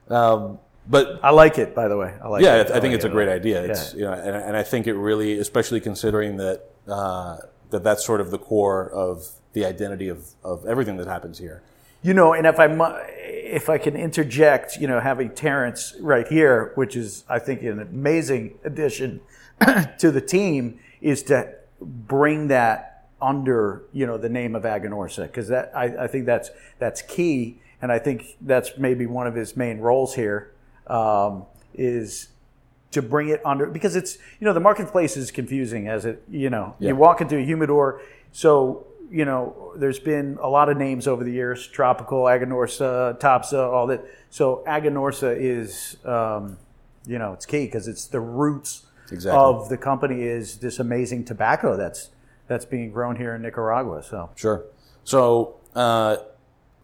Um, 0.09 0.57
but 0.87 1.19
I 1.23 1.31
like 1.31 1.57
it, 1.59 1.75
by 1.75 1.87
the 1.87 1.97
way. 1.97 2.13
I 2.23 2.27
like 2.27 2.41
yeah, 2.43 2.61
it. 2.61 2.71
I, 2.71 2.77
I 2.77 2.79
think 2.79 2.85
like 2.85 2.93
it's 2.93 3.05
a 3.05 3.09
great 3.09 3.29
idea. 3.29 3.63
It's 3.63 3.93
Yeah. 3.93 3.99
you 3.99 4.05
know, 4.05 4.13
and, 4.13 4.35
and 4.35 4.57
I 4.57 4.63
think 4.63 4.87
it 4.87 4.93
really, 4.93 5.37
especially 5.39 5.81
considering 5.81 6.37
that 6.37 6.63
uh, 6.87 7.37
that 7.71 7.83
that's 7.83 8.05
sort 8.05 8.21
of 8.21 8.31
the 8.31 8.37
core 8.39 8.89
of 8.89 9.27
the 9.53 9.65
identity 9.65 10.07
of, 10.09 10.29
of 10.43 10.65
everything 10.65 10.97
that 10.97 11.07
happens 11.07 11.37
here. 11.37 11.61
You 12.01 12.13
know, 12.13 12.33
and 12.33 12.45
if 12.47 12.59
I 12.59 12.67
if 13.55 13.69
I 13.69 13.77
can 13.77 13.95
interject, 13.95 14.75
you 14.75 14.85
know, 14.85 14.99
having 14.99 15.29
Terrence 15.29 15.95
right 16.01 16.27
here, 16.27 16.73
which 16.75 16.97
is 16.97 17.23
I 17.29 17.39
think 17.39 17.61
an 17.61 17.79
amazing 17.79 18.59
addition 18.65 19.21
to 19.99 20.11
the 20.11 20.19
team, 20.19 20.77
is 20.99 21.23
to 21.23 21.53
bring 21.81 22.49
that 22.49 23.07
under 23.21 23.83
you 23.93 24.05
know 24.05 24.17
the 24.17 24.27
name 24.27 24.55
of 24.55 24.63
Aganorsa 24.63 25.23
because 25.27 25.47
that 25.47 25.71
I, 25.73 26.03
I 26.03 26.07
think 26.07 26.25
that's 26.25 26.51
that's 26.79 27.01
key, 27.01 27.59
and 27.81 27.93
I 27.93 27.97
think 27.97 28.35
that's 28.41 28.77
maybe 28.77 29.05
one 29.05 29.25
of 29.25 29.35
his 29.35 29.55
main 29.55 29.79
roles 29.79 30.15
here 30.15 30.51
um, 30.87 31.45
is 31.73 32.27
to 32.91 33.01
bring 33.01 33.29
it 33.29 33.41
under 33.45 33.67
because 33.67 33.95
it's 33.95 34.17
you 34.39 34.45
know 34.45 34.53
the 34.53 34.59
marketplace 34.59 35.15
is 35.15 35.31
confusing 35.31 35.87
as 35.87 36.03
it 36.03 36.21
you 36.29 36.49
know 36.49 36.75
Yeah. 36.79 36.89
you 36.89 36.95
walk 36.97 37.21
into 37.21 37.37
a 37.37 37.41
humidor 37.41 38.01
so 38.33 38.85
you 39.11 39.25
know 39.25 39.73
there's 39.77 39.99
been 39.99 40.37
a 40.41 40.49
lot 40.49 40.69
of 40.69 40.77
names 40.77 41.07
over 41.07 41.23
the 41.23 41.31
years 41.31 41.67
tropical 41.67 42.23
aganorsa 42.23 43.19
tabsa 43.19 43.71
all 43.71 43.87
that 43.87 44.03
so 44.29 44.63
aganorsa 44.67 45.35
is 45.37 45.97
um, 46.05 46.57
you 47.05 47.17
know 47.17 47.33
it's 47.33 47.45
key 47.45 47.65
because 47.65 47.87
it's 47.87 48.07
the 48.07 48.19
roots 48.19 48.85
Exactly. 49.11 49.39
of 49.39 49.69
the 49.69 49.77
company 49.77 50.23
is 50.23 50.57
this 50.57 50.79
amazing 50.79 51.23
tobacco 51.25 51.77
that's 51.77 52.09
that's 52.47 52.65
being 52.65 52.91
grown 52.91 53.15
here 53.15 53.35
in 53.35 53.41
Nicaragua 53.41 54.01
so 54.03 54.29
Sure. 54.35 54.65
So, 55.05 55.57
uh, 55.75 56.17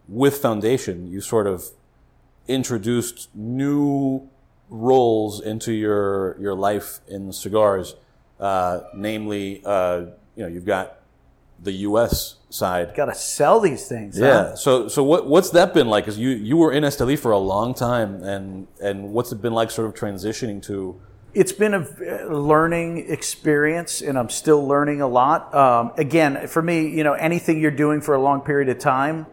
with 0.08 0.38
Foundation, 0.38 1.08
you 1.08 1.20
sort 1.20 1.48
of 1.48 1.64
introduced 2.46 3.28
new 3.34 4.28
roles 4.68 5.40
into 5.40 5.72
your 5.72 6.36
your 6.40 6.54
life 6.54 7.00
in 7.08 7.32
cigars. 7.32 7.96
Uh, 8.38 8.80
namely, 8.94 9.60
uh, 9.64 10.06
you 10.36 10.42
know, 10.44 10.46
you've 10.46 10.64
got 10.64 10.98
the 11.62 11.72
U.S. 11.88 12.36
side. 12.50 12.94
got 12.94 13.06
to 13.06 13.14
sell 13.14 13.60
these 13.60 13.86
things 13.86 14.18
huh? 14.18 14.24
Yeah. 14.26 14.54
So, 14.54 14.88
so 14.88 15.02
what 15.04 15.26
what's 15.28 15.50
that 15.50 15.72
been 15.74 15.88
like? 15.88 16.04
Because 16.04 16.18
you 16.18 16.30
you 16.30 16.56
were 16.56 16.72
in 16.72 16.82
Esteli 16.84 17.18
for 17.18 17.30
a 17.32 17.38
long 17.38 17.72
time, 17.74 18.22
and 18.22 18.66
and 18.82 19.12
what's 19.12 19.32
it 19.32 19.40
been 19.40 19.52
like, 19.54 19.70
sort 19.70 19.86
of 19.88 19.94
transitioning 19.94 20.62
to? 20.64 21.00
it's 21.34 21.52
been 21.52 21.72
a 21.72 21.78
uh, 21.80 22.26
learning 22.26 23.10
experience 23.10 24.02
and 24.02 24.18
i'm 24.18 24.28
still 24.28 24.68
learning 24.68 25.00
a 25.00 25.08
lot 25.08 25.54
um, 25.54 25.90
again 25.96 26.46
for 26.46 26.60
me 26.60 26.86
you 26.90 27.02
know 27.02 27.14
anything 27.14 27.58
you're 27.58 27.70
doing 27.70 28.02
for 28.02 28.14
a 28.14 28.20
long 28.20 28.42
period 28.42 28.68
of 28.68 28.78
time 28.78 29.24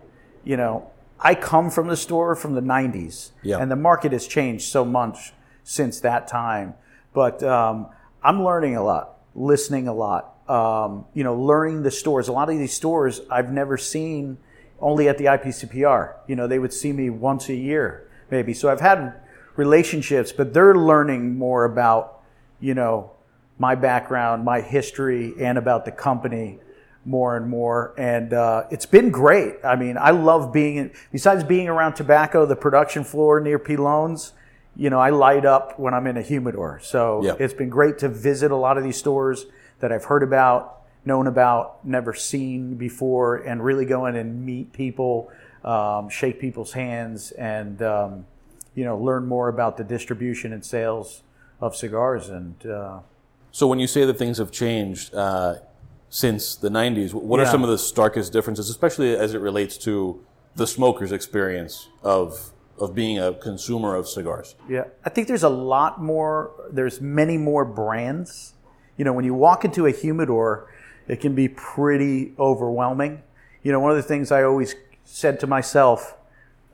you 0.45 0.55
know 0.55 0.89
i 1.19 1.35
come 1.35 1.69
from 1.69 1.89
the 1.89 1.97
store 1.97 2.37
from 2.37 2.55
the 2.55 2.61
90s 2.61 3.31
Yeah. 3.43 3.57
and 3.59 3.69
the 3.69 3.75
market 3.75 4.13
has 4.13 4.25
changed 4.27 4.69
so 4.69 4.85
much 4.85 5.33
since 5.65 5.99
that 5.99 6.25
time 6.29 6.73
but 7.13 7.43
um, 7.43 7.87
i'm 8.23 8.45
learning 8.45 8.77
a 8.77 8.81
lot 8.83 9.17
listening 9.35 9.89
a 9.89 9.93
lot 9.93 10.35
um, 10.49 11.05
you 11.13 11.23
know 11.23 11.35
learning 11.35 11.83
the 11.83 11.91
stores 11.91 12.27
a 12.27 12.31
lot 12.31 12.49
of 12.49 12.57
these 12.57 12.73
stores 12.73 13.21
i've 13.29 13.51
never 13.51 13.77
seen 13.77 14.37
only 14.79 15.07
at 15.07 15.17
the 15.17 15.25
ipcpr 15.25 16.15
you 16.27 16.35
know 16.35 16.47
they 16.47 16.59
would 16.59 16.73
see 16.73 16.91
me 16.91 17.09
once 17.09 17.49
a 17.49 17.55
year 17.55 18.09
maybe 18.31 18.53
so 18.53 18.69
i've 18.69 18.81
had 18.81 19.13
relationships, 19.59 20.31
but 20.31 20.53
they're 20.53 20.75
learning 20.75 21.37
more 21.37 21.65
about, 21.65 22.21
you 22.61 22.73
know, 22.73 23.11
my 23.59 23.75
background, 23.75 24.45
my 24.45 24.61
history, 24.61 25.33
and 25.37 25.57
about 25.57 25.83
the 25.83 25.91
company 25.91 26.59
more 27.03 27.35
and 27.35 27.49
more. 27.49 27.93
And 27.97 28.33
uh, 28.33 28.63
it's 28.71 28.85
been 28.85 29.11
great. 29.11 29.55
I 29.63 29.75
mean, 29.75 29.97
I 29.97 30.11
love 30.11 30.53
being, 30.53 30.77
in, 30.77 30.91
besides 31.11 31.43
being 31.43 31.67
around 31.67 31.95
tobacco, 31.95 32.45
the 32.45 32.55
production 32.55 33.03
floor 33.03 33.41
near 33.41 33.59
Pilones, 33.59 34.31
you 34.77 34.89
know, 34.89 34.99
I 34.99 35.09
light 35.09 35.45
up 35.45 35.77
when 35.77 35.93
I'm 35.93 36.07
in 36.07 36.15
a 36.15 36.21
humidor. 36.21 36.79
So 36.81 37.21
it's 37.37 37.53
been 37.53 37.69
great 37.69 37.97
to 37.99 38.07
visit 38.07 38.51
a 38.51 38.55
lot 38.55 38.77
of 38.77 38.85
these 38.85 38.95
stores 38.97 39.45
that 39.79 39.91
I've 39.91 40.05
heard 40.05 40.23
about, 40.23 40.81
known 41.05 41.27
about, 41.27 41.85
never 41.85 42.13
seen 42.13 42.75
before, 42.75 43.37
and 43.37 43.63
really 43.63 43.85
go 43.85 44.05
in 44.05 44.15
and 44.15 44.45
meet 44.45 44.73
people, 44.73 45.31
um, 45.63 46.09
shake 46.09 46.39
people's 46.39 46.73
hands, 46.73 47.31
and 47.31 47.81
um, 47.81 48.25
you 48.75 48.85
know, 48.85 48.97
learn 48.97 49.25
more 49.25 49.49
about 49.49 49.77
the 49.77 49.83
distribution 49.83 50.53
and 50.53 50.65
sales 50.65 51.23
of 51.61 51.75
cigars. 51.75 52.29
And 52.29 52.65
uh, 52.65 52.99
So, 53.51 53.67
when 53.67 53.79
you 53.79 53.87
say 53.87 54.05
that 54.05 54.17
things 54.17 54.37
have 54.37 54.51
changed 54.51 55.13
uh, 55.13 55.55
since 56.09 56.55
the 56.55 56.69
'90s, 56.69 57.13
what 57.13 57.39
are 57.39 57.45
some 57.45 57.63
of 57.63 57.69
the 57.69 57.77
starkest 57.77 58.31
differences, 58.31 58.69
especially 58.69 59.15
as 59.15 59.33
it 59.33 59.39
relates 59.39 59.77
to 59.79 60.23
the 60.55 60.67
smoker's 60.67 61.11
experience 61.11 61.89
of 62.03 62.51
of 62.77 62.95
being 62.95 63.19
a 63.19 63.33
consumer 63.33 63.95
of 63.95 64.07
cigars? 64.07 64.55
yeah, 64.69 64.85
I 65.03 65.09
think 65.09 65.27
there's 65.27 65.43
a 65.43 65.49
lot 65.49 66.01
more. 66.01 66.51
There's 66.71 67.01
many 67.01 67.37
more 67.37 67.65
brands. 67.65 68.53
You 68.99 69.05
know, 69.05 69.13
when 69.13 69.23
you 69.23 69.33
walk 69.33 69.63
into 69.63 69.85
a 69.85 69.91
humidor, 69.91 70.69
it 71.07 71.21
can 71.21 71.33
be 71.33 71.47
pretty 71.47 72.33
overwhelming. 72.37 73.23
You 73.63 73.71
know, 73.71 73.79
one 73.79 73.91
of 73.91 73.97
the 73.97 74.03
things 74.03 74.29
I 74.29 74.43
always 74.43 74.75
said 75.05 75.39
to 75.39 75.47
myself 75.47 76.17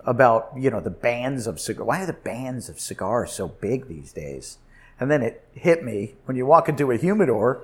about 0.08 0.52
you 0.58 0.72
know 0.72 0.80
the 0.80 0.90
bands 0.90 1.46
of 1.46 1.60
cigar. 1.60 1.86
Why 1.86 2.02
are 2.02 2.06
the 2.08 2.14
bands 2.14 2.68
of 2.68 2.80
cigars 2.80 3.32
so 3.32 3.48
big 3.48 3.88
these 3.88 4.12
days? 4.12 4.58
And 5.00 5.12
then 5.12 5.22
it 5.22 5.48
hit 5.54 5.84
me 5.84 6.16
when 6.26 6.36
you 6.36 6.48
walk 6.48 6.68
into 6.68 6.90
a 6.90 6.98
humidor. 6.98 7.62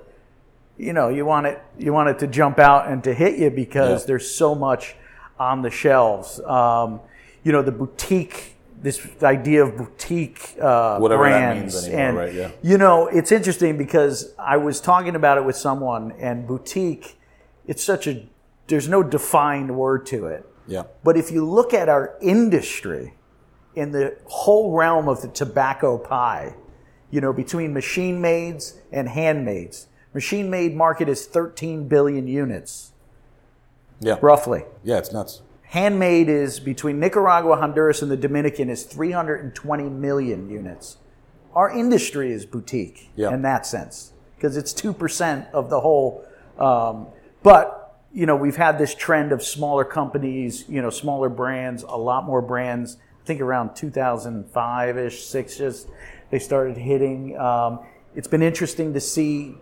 You 0.78 0.92
know, 0.92 1.08
you 1.08 1.26
want 1.26 1.46
it 1.48 1.60
you 1.76 1.92
want 1.92 2.10
it 2.10 2.20
to 2.20 2.28
jump 2.28 2.60
out 2.60 2.86
and 2.86 3.02
to 3.02 3.12
hit 3.14 3.40
you 3.40 3.50
because 3.50 4.02
Yeah. 4.02 4.06
there's 4.06 4.30
so 4.32 4.54
much 4.54 4.94
on 5.40 5.62
the 5.62 5.70
shelves. 5.70 6.38
Um, 6.40 7.00
you 7.42 7.50
know, 7.50 7.62
the 7.62 7.72
boutique. 7.72 8.54
This 8.82 9.00
idea 9.22 9.64
of 9.64 9.76
boutique 9.76 10.56
uh, 10.60 10.98
Whatever 10.98 11.30
that 11.30 11.38
brands, 11.38 11.74
means 11.74 11.86
anymore, 11.86 12.08
and 12.08 12.16
right, 12.16 12.34
yeah. 12.34 12.50
you 12.62 12.78
know, 12.78 13.06
it's 13.06 13.30
interesting 13.30 13.78
because 13.78 14.34
I 14.36 14.56
was 14.56 14.80
talking 14.80 15.14
about 15.14 15.38
it 15.38 15.44
with 15.44 15.56
someone, 15.56 16.12
and 16.18 16.46
boutique. 16.46 17.16
It's 17.66 17.82
such 17.84 18.08
a 18.08 18.26
there's 18.66 18.88
no 18.88 19.02
defined 19.02 19.76
word 19.76 20.06
to 20.06 20.26
it. 20.26 20.46
Yeah, 20.66 20.84
But 21.02 21.16
if 21.16 21.30
you 21.30 21.44
look 21.44 21.74
at 21.74 21.88
our 21.88 22.16
industry 22.20 23.14
in 23.74 23.90
the 23.90 24.16
whole 24.26 24.72
realm 24.72 25.08
of 25.08 25.20
the 25.20 25.28
tobacco 25.28 25.98
pie, 25.98 26.54
you 27.10 27.20
know, 27.20 27.32
between 27.32 27.74
machine 27.74 28.20
mades 28.20 28.78
and 28.92 29.08
handmades, 29.08 29.86
machine 30.14 30.50
made 30.50 30.74
market 30.74 31.08
is 31.08 31.26
13 31.26 31.88
billion 31.88 32.26
units, 32.26 32.92
yeah, 34.00 34.18
roughly. 34.22 34.64
yeah. 34.82 34.98
It's 34.98 35.12
nuts. 35.12 35.42
Handmade 35.72 36.28
is 36.28 36.60
between 36.60 37.00
Nicaragua, 37.00 37.56
Honduras, 37.56 38.02
and 38.02 38.10
the 38.10 38.16
Dominican 38.16 38.68
is 38.68 38.82
320 38.82 39.84
million 39.84 40.50
units. 40.50 40.98
Our 41.54 41.70
industry 41.70 42.30
is 42.30 42.44
boutique 42.44 43.10
Yeah. 43.16 43.32
in 43.32 43.40
that 43.40 43.64
sense 43.64 44.12
because 44.36 44.58
it's 44.58 44.74
2% 44.74 45.46
of 45.54 45.70
the 45.70 45.80
whole. 45.80 46.24
Um, 46.58 47.06
but, 47.42 47.96
you 48.12 48.26
know, 48.26 48.36
we've 48.36 48.56
had 48.56 48.76
this 48.76 48.94
trend 48.94 49.32
of 49.32 49.42
smaller 49.42 49.82
companies, 49.86 50.68
you 50.68 50.82
know, 50.82 50.90
smaller 50.90 51.30
brands, 51.30 51.84
a 51.84 51.96
lot 51.96 52.26
more 52.26 52.42
brands. 52.42 52.98
I 53.22 53.26
think 53.26 53.40
around 53.40 53.74
2005 53.74 54.98
ish, 54.98 55.24
six 55.24 55.58
ish, 55.58 55.84
they 56.28 56.38
started 56.38 56.76
hitting. 56.76 57.38
Um, 57.38 57.78
it's 58.14 58.28
been 58.28 58.42
interesting 58.42 58.92
to 58.92 59.00
see 59.00 59.54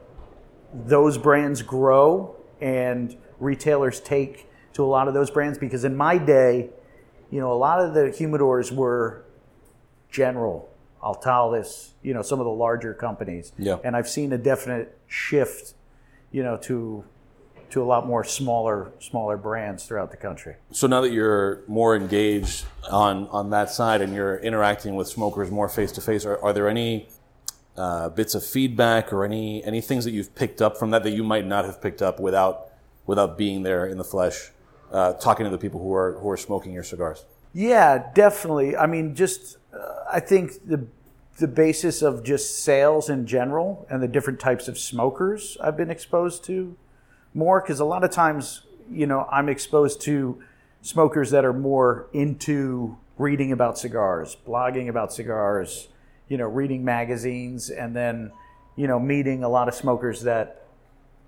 those 0.74 1.18
brands 1.18 1.62
grow 1.62 2.34
and 2.60 3.16
retailers 3.38 4.00
take 4.00 4.48
to 4.74 4.84
a 4.84 4.86
lot 4.86 5.08
of 5.08 5.14
those 5.14 5.30
brands 5.30 5.58
because 5.58 5.84
in 5.84 5.96
my 5.96 6.18
day, 6.18 6.70
you 7.30 7.40
know, 7.40 7.52
a 7.52 7.54
lot 7.54 7.80
of 7.80 7.94
the 7.94 8.02
humidors 8.02 8.72
were 8.72 9.24
General, 10.10 10.68
Altadis, 11.02 11.90
you 12.02 12.12
know, 12.12 12.22
some 12.22 12.40
of 12.40 12.44
the 12.44 12.52
larger 12.52 12.94
companies. 12.94 13.52
Yeah. 13.58 13.78
And 13.84 13.96
I've 13.96 14.08
seen 14.08 14.32
a 14.32 14.38
definite 14.38 14.98
shift, 15.06 15.74
you 16.32 16.42
know, 16.42 16.56
to 16.58 17.04
to 17.70 17.80
a 17.80 17.84
lot 17.84 18.04
more 18.04 18.24
smaller 18.24 18.90
smaller 18.98 19.36
brands 19.36 19.84
throughout 19.84 20.10
the 20.10 20.16
country. 20.16 20.56
So 20.72 20.86
now 20.86 21.00
that 21.02 21.12
you're 21.12 21.62
more 21.68 21.94
engaged 21.96 22.64
on 22.90 23.28
on 23.28 23.50
that 23.50 23.70
side 23.70 24.02
and 24.02 24.12
you're 24.12 24.38
interacting 24.38 24.96
with 24.96 25.08
smokers 25.08 25.50
more 25.50 25.68
face 25.68 25.92
to 25.92 26.00
face, 26.00 26.24
are 26.24 26.42
are 26.42 26.52
there 26.52 26.68
any 26.68 27.08
uh, 27.76 28.08
bits 28.08 28.34
of 28.34 28.44
feedback 28.44 29.12
or 29.12 29.24
any 29.24 29.64
any 29.64 29.80
things 29.80 30.04
that 30.04 30.10
you've 30.10 30.34
picked 30.34 30.60
up 30.60 30.76
from 30.76 30.90
that 30.90 31.02
that 31.04 31.12
you 31.12 31.22
might 31.22 31.46
not 31.46 31.64
have 31.64 31.80
picked 31.80 32.02
up 32.02 32.18
without 32.18 32.66
without 33.06 33.38
being 33.38 33.62
there 33.62 33.86
in 33.86 33.98
the 33.98 34.04
flesh, 34.04 34.50
uh, 34.90 35.14
talking 35.14 35.44
to 35.44 35.50
the 35.50 35.58
people 35.58 35.80
who 35.80 35.94
are 35.94 36.18
who 36.20 36.28
are 36.30 36.36
smoking 36.36 36.72
your 36.72 36.82
cigars? 36.82 37.24
Yeah, 37.52 38.10
definitely. 38.14 38.76
I 38.76 38.86
mean, 38.86 39.14
just 39.14 39.56
uh, 39.72 40.04
I 40.10 40.20
think 40.20 40.66
the 40.66 40.86
the 41.38 41.48
basis 41.48 42.02
of 42.02 42.22
just 42.22 42.62
sales 42.62 43.08
in 43.08 43.26
general 43.26 43.86
and 43.88 44.02
the 44.02 44.08
different 44.08 44.38
types 44.38 44.68
of 44.68 44.78
smokers 44.78 45.56
I've 45.60 45.76
been 45.76 45.90
exposed 45.90 46.44
to 46.44 46.76
more 47.34 47.60
because 47.60 47.80
a 47.80 47.84
lot 47.84 48.04
of 48.04 48.10
times, 48.10 48.62
you 48.90 49.06
know, 49.06 49.26
I'm 49.30 49.48
exposed 49.48 50.00
to 50.02 50.42
smokers 50.82 51.30
that 51.30 51.44
are 51.44 51.52
more 51.52 52.08
into 52.12 52.96
reading 53.18 53.52
about 53.52 53.78
cigars, 53.78 54.36
blogging 54.46 54.88
about 54.88 55.12
cigars, 55.12 55.88
you 56.28 56.36
know, 56.38 56.46
reading 56.46 56.84
magazines, 56.84 57.70
and 57.70 57.94
then, 57.94 58.32
you 58.76 58.86
know, 58.86 58.98
meeting 58.98 59.44
a 59.44 59.48
lot 59.48 59.68
of 59.68 59.74
smokers 59.74 60.22
that, 60.22 60.59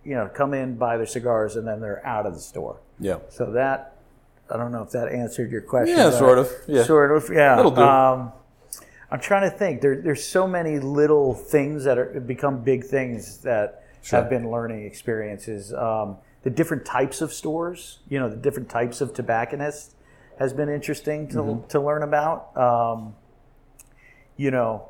you 0.05 0.15
know, 0.15 0.29
come 0.33 0.55
in, 0.55 0.77
buy 0.77 0.97
their 0.97 1.07
cigars, 1.07 1.57
and 1.57 1.67
then 1.67 1.81
they're 1.81 2.05
out 2.07 2.27
of 2.27 2.35
the 2.35 2.41
store. 2.41 2.81
Yeah. 2.99 3.19
So 3.29 3.53
that, 3.53 3.97
I 4.51 4.57
don't 4.57 4.73
know 4.73 4.83
if 4.83 4.91
that 4.91 5.09
answered 5.09 5.51
your 5.51 5.63
question. 5.63 5.97
Yeah, 5.97 6.11
sort 6.11 6.39
of. 6.39 6.51
Yeah. 6.67 6.83
Sort 6.85 7.17
of, 7.17 7.29
yeah. 7.33 7.57
That'll 7.57 7.71
do. 7.71 7.81
Um, 7.81 8.33
I'm 9.11 9.21
trying 9.21 9.49
to 9.51 9.57
think. 9.57 9.81
There, 9.81 10.01
there's 10.01 10.27
so 10.27 10.47
many 10.49 10.79
little 10.79 11.35
things 11.35 11.85
that 11.85 11.99
are 11.99 12.19
become 12.21 12.63
big 12.63 12.85
things 12.85 13.39
that 13.43 13.79
Sure. 14.05 14.19
have 14.21 14.29
been 14.31 14.51
learning 14.51 14.85
experiences. 14.85 15.73
Um, 15.73 16.17
the 16.43 16.51
different 16.51 16.85
types 16.85 17.21
of 17.21 17.33
stores, 17.33 18.01
you 18.09 18.19
know, 18.19 18.29
the 18.29 18.35
different 18.37 18.69
types 18.69 19.01
of 19.01 19.15
tobacconists 19.15 19.95
has 20.41 20.53
been 20.53 20.69
interesting 20.69 21.29
to, 21.29 21.37
Mm-hmm. 21.37 21.69
to 21.69 21.81
learn 21.81 22.03
about. 22.03 22.57
Um, 22.57 23.15
you 24.37 24.51
know, 24.51 24.89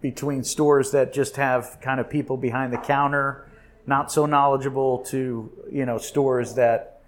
between 0.00 0.44
stores 0.44 0.92
that 0.92 1.12
just 1.12 1.34
have 1.36 1.78
kind 1.80 1.98
of 1.98 2.08
people 2.08 2.36
behind 2.36 2.72
the 2.72 2.76
counter, 2.78 3.47
not 3.88 4.12
so 4.12 4.26
knowledgeable, 4.26 4.98
to 5.06 5.50
you 5.72 5.86
know 5.86 5.98
stores 5.98 6.54
that 6.54 7.00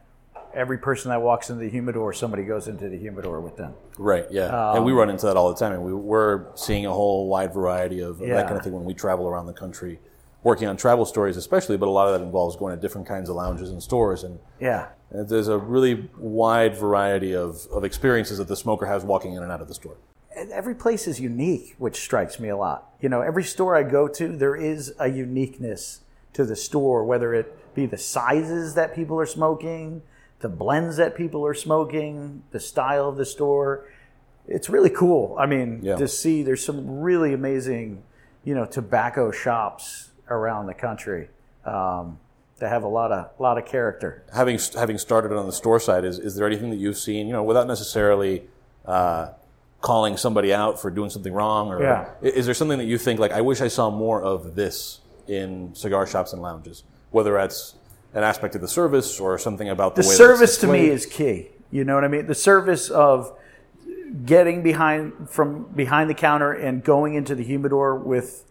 every 0.52 0.78
person 0.78 1.10
that 1.10 1.22
walks 1.22 1.50
into 1.50 1.62
the 1.62 1.70
humidor, 1.70 2.12
somebody 2.12 2.42
goes 2.44 2.66
into 2.66 2.88
the 2.88 2.98
humidor 2.98 3.40
with 3.40 3.56
them. 3.56 3.72
Right. 3.98 4.26
Yeah. 4.30 4.74
and 4.74 4.84
we 4.84 4.90
um, 4.92 4.98
run 4.98 5.10
into 5.10 5.26
that 5.26 5.36
all 5.36 5.48
the 5.48 5.54
time. 5.54 5.72
And 5.72 5.84
we, 5.84 5.92
we're 5.94 6.46
seeing 6.56 6.86
a 6.86 6.92
whole 6.92 7.28
wide 7.28 7.54
variety 7.54 8.00
of, 8.00 8.20
of 8.20 8.26
Yeah. 8.26 8.34
that 8.34 8.46
kind 8.46 8.56
of 8.56 8.64
thing 8.64 8.72
when 8.72 8.84
we 8.84 8.92
travel 8.92 9.28
around 9.28 9.46
the 9.46 9.52
country, 9.52 10.00
working 10.42 10.66
on 10.66 10.76
travel 10.76 11.04
stories, 11.04 11.36
especially. 11.36 11.76
But 11.76 11.86
a 11.86 11.90
lot 11.92 12.08
of 12.08 12.18
that 12.18 12.24
involves 12.26 12.56
going 12.56 12.74
to 12.74 12.80
different 12.80 13.06
kinds 13.06 13.28
of 13.28 13.36
lounges 13.36 13.70
and 13.70 13.80
stores, 13.80 14.24
and 14.24 14.40
Yeah. 14.58 14.88
and 15.10 15.28
there's 15.28 15.46
a 15.48 15.58
really 15.58 16.08
wide 16.18 16.74
variety 16.74 17.32
of, 17.32 17.66
of 17.70 17.84
experiences 17.84 18.38
that 18.38 18.48
the 18.48 18.56
smoker 18.56 18.86
has 18.86 19.04
walking 19.04 19.34
in 19.34 19.42
and 19.44 19.52
out 19.52 19.60
of 19.60 19.68
the 19.68 19.74
store. 19.74 19.98
Every 20.34 20.74
place 20.74 21.06
is 21.06 21.20
unique, 21.20 21.74
which 21.78 22.00
strikes 22.00 22.40
me 22.40 22.48
a 22.48 22.56
lot. 22.56 22.90
You 23.00 23.08
know, 23.08 23.20
every 23.20 23.44
store 23.44 23.76
I 23.76 23.82
go 23.84 24.08
to, 24.08 24.36
there 24.36 24.56
is 24.56 24.94
a 24.98 25.08
uniqueness 25.08 26.00
to 26.34 26.44
the 26.44 26.56
store, 26.56 27.04
whether 27.04 27.34
it 27.34 27.74
be 27.74 27.86
the 27.86 27.98
sizes 27.98 28.74
that 28.74 28.94
people 28.94 29.18
are 29.18 29.26
smoking, 29.26 30.02
the 30.40 30.48
blends 30.48 30.96
that 30.96 31.14
people 31.14 31.44
are 31.46 31.54
smoking, 31.54 32.42
the 32.50 32.60
style 32.60 33.08
of 33.08 33.16
the 33.16 33.24
store. 33.26 33.86
It's 34.48 34.68
really 34.70 34.90
cool. 34.90 35.36
I 35.38 35.46
mean, 35.46 35.80
Yeah. 35.82 35.96
to 35.96 36.08
see 36.08 36.42
there's 36.42 36.64
some 36.64 37.00
really 37.00 37.32
amazing, 37.34 38.02
you 38.44 38.54
know, 38.54 38.64
tobacco 38.64 39.30
shops 39.30 40.10
around 40.28 40.66
the 40.66 40.74
country 40.74 41.28
um, 41.64 42.18
that 42.58 42.68
have 42.70 42.82
a 42.82 42.88
lot 42.88 43.12
of 43.12 43.28
lot 43.38 43.58
of 43.58 43.66
character. 43.66 44.22
having 44.32 44.58
having 44.76 44.98
started 44.98 45.32
on 45.32 45.46
the 45.46 45.52
store 45.52 45.78
side, 45.80 46.04
is 46.04 46.18
is 46.18 46.36
there 46.36 46.46
anything 46.46 46.70
that 46.70 46.76
you've 46.76 46.98
seen, 46.98 47.26
you 47.26 47.32
know, 47.32 47.42
without 47.42 47.66
necessarily 47.66 48.44
uh, 48.86 49.28
calling 49.82 50.16
somebody 50.16 50.52
out 50.54 50.80
for 50.80 50.90
doing 50.90 51.10
something 51.10 51.32
wrong, 51.32 51.68
or 51.68 51.82
Yeah. 51.82 52.06
is 52.22 52.44
there 52.46 52.54
something 52.54 52.78
that 52.78 52.84
you 52.86 52.98
think 52.98 53.20
like 53.20 53.30
I 53.32 53.40
wish 53.42 53.60
I 53.60 53.68
saw 53.68 53.90
more 53.90 54.22
of 54.22 54.54
this 54.56 55.00
in 55.28 55.74
cigar 55.74 56.06
shops 56.06 56.32
and 56.32 56.42
lounges, 56.42 56.84
whether 57.10 57.32
that's 57.34 57.74
an 58.14 58.22
aspect 58.24 58.54
of 58.54 58.60
the 58.60 58.68
service 58.68 59.20
or 59.20 59.38
something 59.38 59.68
about 59.68 59.94
the, 59.94 60.02
the 60.02 60.08
service 60.08 60.58
to 60.58 60.66
me 60.66 60.88
is 60.88 61.06
key. 61.06 61.48
You 61.70 61.84
know 61.84 61.94
what 61.94 62.04
I 62.04 62.08
mean? 62.08 62.26
The 62.26 62.34
service 62.34 62.90
of 62.90 63.36
getting 64.26 64.62
behind 64.62 65.30
from 65.30 65.64
behind 65.64 66.10
the 66.10 66.14
counter 66.14 66.52
and 66.52 66.82
going 66.82 67.14
into 67.14 67.34
the 67.34 67.44
humidor 67.44 67.94
with 67.96 68.44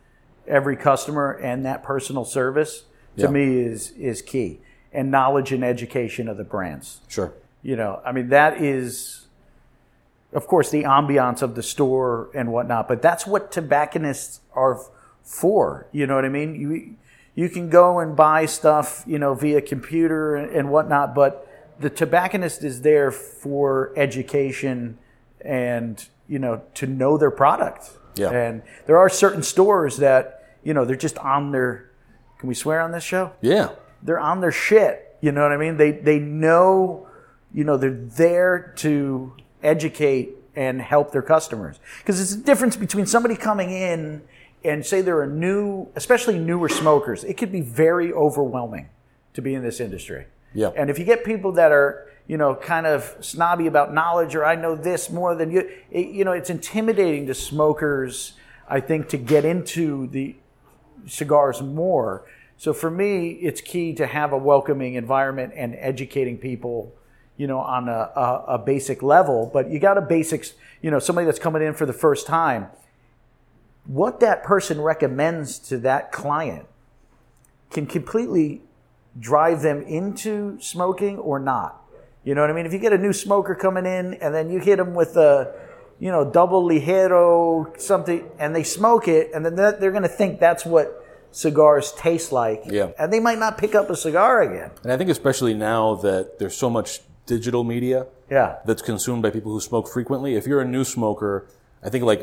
every 0.47 0.77
customer 0.77 1.31
and 1.33 1.65
that 1.65 1.83
personal 1.83 2.23
service 2.25 2.83
to 3.17 3.23
Yeah. 3.23 3.29
me 3.29 3.59
is 3.59 3.91
is 3.91 4.21
key. 4.21 4.61
And 4.93 5.11
knowledge 5.11 5.51
and 5.51 5.63
education 5.63 6.27
of 6.27 6.37
the 6.37 6.43
brands. 6.43 7.01
sure, 7.07 7.33
You 7.61 7.75
know, 7.75 8.01
I 8.05 8.11
mean 8.13 8.29
that 8.29 8.61
is 8.61 9.27
of 10.31 10.47
course 10.47 10.69
the 10.71 10.83
ambiance 10.83 11.41
of 11.41 11.55
the 11.55 11.63
store 11.63 12.29
and 12.33 12.51
whatnot, 12.51 12.87
but 12.87 13.01
that's 13.01 13.27
what 13.27 13.51
tobacconists 13.51 14.39
are 14.53 14.79
for. 15.29 15.87
You 15.91 16.07
know 16.07 16.15
what 16.15 16.25
I 16.25 16.29
mean? 16.29 16.55
You 16.55 16.95
you 17.35 17.49
can 17.49 17.69
go 17.69 17.99
and 17.99 18.15
buy 18.15 18.45
stuff, 18.45 19.03
you 19.05 19.19
know, 19.19 19.33
via 19.33 19.61
computer 19.61 20.35
and, 20.35 20.51
and 20.51 20.71
whatnot, 20.71 21.15
but 21.15 21.47
the 21.79 21.89
tobacconist 21.89 22.63
is 22.63 22.81
there 22.81 23.11
for 23.11 23.93
education 23.95 24.97
and 25.39 26.09
you 26.27 26.39
know 26.39 26.61
to 26.73 26.87
know 26.87 27.17
their 27.17 27.31
product. 27.31 27.91
Yeah. 28.15 28.31
And 28.31 28.63
there 28.87 28.97
are 28.97 29.07
certain 29.07 29.43
stores 29.43 29.97
that 29.97 30.57
you 30.63 30.73
know 30.73 30.83
they're 30.83 30.95
just 30.95 31.17
on 31.19 31.51
their. 31.51 31.91
Can 32.39 32.49
we 32.49 32.55
swear 32.55 32.81
on 32.81 32.91
this 32.91 33.03
show? 33.03 33.33
yeah, 33.41 33.69
they're 34.01 34.19
on 34.19 34.41
their 34.41 34.51
shit. 34.51 35.17
You 35.21 35.31
know 35.31 35.43
what 35.43 35.51
I 35.51 35.57
mean? 35.57 35.77
They 35.77 35.91
they 35.91 36.19
know, 36.19 37.07
you 37.53 37.63
know, 37.63 37.77
they're 37.77 37.91
there 37.91 38.73
to 38.77 39.33
educate 39.61 40.35
and 40.55 40.81
help 40.81 41.11
their 41.11 41.21
customers. 41.21 41.79
Because 41.99 42.19
it's 42.19 42.33
a 42.33 42.43
difference 42.43 42.75
between 42.75 43.05
somebody 43.05 43.35
coming 43.35 43.71
in 43.71 44.21
and 44.63 44.85
say 44.85 45.01
there 45.01 45.19
are 45.19 45.27
new, 45.27 45.87
especially 45.95 46.37
newer 46.37 46.69
smokers. 46.69 47.23
It 47.23 47.37
could 47.37 47.51
be 47.51 47.61
very 47.61 48.11
overwhelming 48.11 48.89
to 49.33 49.41
be 49.41 49.53
in 49.53 49.63
this 49.63 49.79
industry. 49.79 50.25
Yeah. 50.53 50.71
And 50.75 50.89
if 50.89 50.99
you 50.99 51.05
get 51.05 51.23
people 51.23 51.53
that 51.53 51.71
are, 51.71 52.07
you 52.27 52.37
know, 52.37 52.55
kind 52.55 52.85
of 52.85 53.15
snobby 53.21 53.67
about 53.67 53.93
knowledge 53.93 54.35
or 54.35 54.45
I 54.45 54.55
know 54.55 54.75
this 54.75 55.09
more 55.09 55.35
than 55.35 55.51
you, 55.51 55.69
it, 55.91 56.07
you 56.07 56.25
know, 56.25 56.31
it's 56.31 56.49
intimidating 56.49 57.27
to 57.27 57.33
smokers. 57.33 58.33
I 58.67 58.79
think 58.79 59.09
to 59.09 59.17
get 59.17 59.45
into 59.45 60.07
the 60.07 60.35
cigars 61.07 61.61
more. 61.61 62.25
So 62.57 62.73
for 62.73 62.91
me, 62.91 63.29
it's 63.31 63.61
key 63.61 63.93
to 63.95 64.05
have 64.05 64.33
a 64.33 64.37
welcoming 64.37 64.95
environment 64.95 65.53
and 65.55 65.75
educating 65.75 66.37
people, 66.37 66.93
you 67.37 67.47
know, 67.47 67.59
on 67.59 67.87
a, 67.87 68.11
a, 68.15 68.43
a 68.47 68.57
basic 68.57 69.01
level. 69.01 69.49
But 69.51 69.69
you 69.69 69.79
got 69.79 69.97
a 69.97 70.01
basics, 70.01 70.53
you 70.81 70.91
know, 70.91 70.99
somebody 70.99 71.25
that's 71.25 71.39
coming 71.39 71.61
in 71.61 71.73
for 71.73 71.85
the 71.85 71.93
first 71.93 72.27
time. 72.27 72.67
What 73.85 74.19
that 74.19 74.43
person 74.43 74.81
recommends 74.81 75.57
to 75.69 75.77
that 75.79 76.11
client 76.11 76.65
can 77.71 77.85
completely 77.85 78.61
drive 79.19 79.61
them 79.61 79.81
into 79.83 80.59
smoking 80.61 81.17
or 81.17 81.39
not. 81.39 81.81
You 82.23 82.35
know 82.35 82.41
what 82.41 82.49
I 82.49 82.53
mean? 82.53 82.65
If 82.65 82.73
you 82.73 82.79
get 82.79 82.93
a 82.93 82.97
new 82.97 83.13
smoker 83.13 83.55
coming 83.55 83.85
in 83.85 84.15
and 84.15 84.33
then 84.35 84.49
you 84.49 84.59
hit 84.59 84.77
them 84.77 84.93
with 84.93 85.15
a, 85.17 85.53
you 85.99 86.11
know, 86.11 86.29
double 86.29 86.63
ligero 86.63 87.79
something, 87.79 88.29
and 88.37 88.55
they 88.55 88.63
smoke 88.63 89.07
it, 89.07 89.31
and 89.33 89.45
then 89.45 89.55
they're 89.55 89.91
going 89.91 90.03
to 90.03 90.07
think 90.09 90.39
that's 90.39 90.65
what 90.65 91.05
cigars 91.31 91.91
taste 91.93 92.31
like. 92.31 92.63
Yeah. 92.65 92.91
And 92.99 93.11
they 93.11 93.19
might 93.19 93.39
not 93.39 93.57
pick 93.57 93.75
up 93.75 93.89
a 93.89 93.95
cigar 93.95 94.41
again. 94.41 94.71
and 94.83 94.91
I 94.91 94.97
think 94.97 95.09
especially 95.09 95.53
now 95.53 95.95
that 95.95 96.39
there's 96.39 96.55
so 96.55 96.69
much 96.69 97.01
digital 97.25 97.63
media, 97.63 98.07
Yeah. 98.29 98.57
that's 98.65 98.81
consumed 98.81 99.21
by 99.23 99.29
people 99.29 99.51
who 99.51 99.59
smoke 99.59 99.87
frequently. 99.87 100.35
If 100.35 100.47
you're 100.47 100.61
a 100.61 100.67
new 100.67 100.83
smoker, 100.83 101.47
I 101.83 101.89
think 101.89 102.03
like 102.03 102.21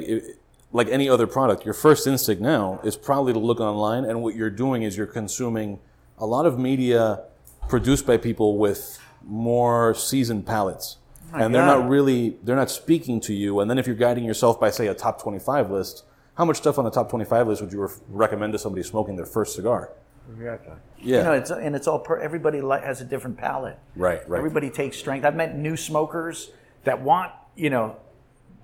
like 0.73 0.89
any 0.89 1.09
other 1.09 1.27
product, 1.27 1.65
your 1.65 1.75
first 1.75 2.07
instinct 2.07 2.43
now 2.43 2.81
is 2.85 2.97
probably 2.97 3.33
to 3.33 3.39
look 3.39 3.61
online, 3.61 4.05
and 4.05 4.23
what 4.23 4.35
you're 4.35 4.51
doing 4.51 4.83
is 4.83 4.97
you're 4.97 5.07
consuming 5.07 5.79
a 6.19 6.27
lot 6.27 6.47
of 6.47 6.59
media 6.59 7.23
produced 7.69 8.07
by 8.07 8.17
people 8.17 8.59
with 8.59 8.99
more 9.23 9.95
seasoned 9.95 10.47
palates. 10.47 10.99
and 11.35 11.55
they're 11.55 11.67
God. 11.67 11.81
not 11.81 11.89
really 11.89 12.37
they're 12.45 12.57
not 12.57 12.71
speaking 12.71 13.21
to 13.21 13.35
you. 13.35 13.61
And 13.61 13.71
then 13.71 13.79
if 13.79 13.87
you're 13.87 13.97
guiding 13.97 14.25
yourself 14.25 14.61
by 14.61 14.71
say 14.71 14.87
a 14.87 14.95
top 14.95 15.21
25 15.21 15.71
list, 15.71 16.05
how 16.35 16.45
much 16.45 16.57
stuff 16.59 16.79
on 16.79 16.85
the 16.85 16.91
top 16.91 17.11
25 17.11 17.49
list 17.49 17.63
would 17.63 17.73
you 17.73 17.81
ref- 17.83 18.01
recommend 18.09 18.53
to 18.53 18.59
somebody 18.59 18.83
smoking 18.83 19.17
their 19.17 19.27
first 19.27 19.55
cigar? 19.55 19.91
Exactly. 20.37 20.75
Yeah. 20.99 21.19
You 21.19 21.23
know, 21.25 21.33
it's, 21.33 21.51
and 21.51 21.77
it's 21.77 21.87
all 21.87 21.99
per, 21.99 22.19
everybody 22.19 22.61
has 22.61 23.01
a 23.01 23.05
different 23.05 23.37
palate. 23.39 23.79
Right, 23.95 24.27
right. 24.29 24.39
Everybody 24.39 24.71
takes 24.71 24.97
strength. 24.97 25.25
I've 25.25 25.37
met 25.37 25.57
new 25.57 25.77
smokers 25.77 26.51
that 26.85 27.01
want, 27.01 27.33
you 27.55 27.71
know, 27.71 27.97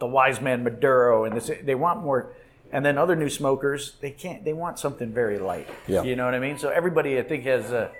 the 0.02 0.06
wise 0.08 0.40
man 0.40 0.64
Maduro, 0.64 1.24
and 1.26 1.36
this, 1.36 1.48
they 1.62 1.76
want 1.76 2.02
more. 2.02 2.32
And 2.72 2.84
then 2.84 2.98
other 2.98 3.14
new 3.14 3.28
smokers, 3.28 3.92
they 4.00 4.10
can't. 4.10 4.44
They 4.44 4.52
want 4.52 4.80
something 4.80 5.12
very 5.12 5.38
light. 5.38 5.68
Yeah. 5.86 6.02
You 6.02 6.16
know 6.16 6.24
what 6.24 6.34
I 6.34 6.40
mean? 6.40 6.58
So 6.58 6.70
everybody, 6.70 7.20
I 7.20 7.22
think, 7.22 7.44
has 7.44 7.70
a 7.70 7.92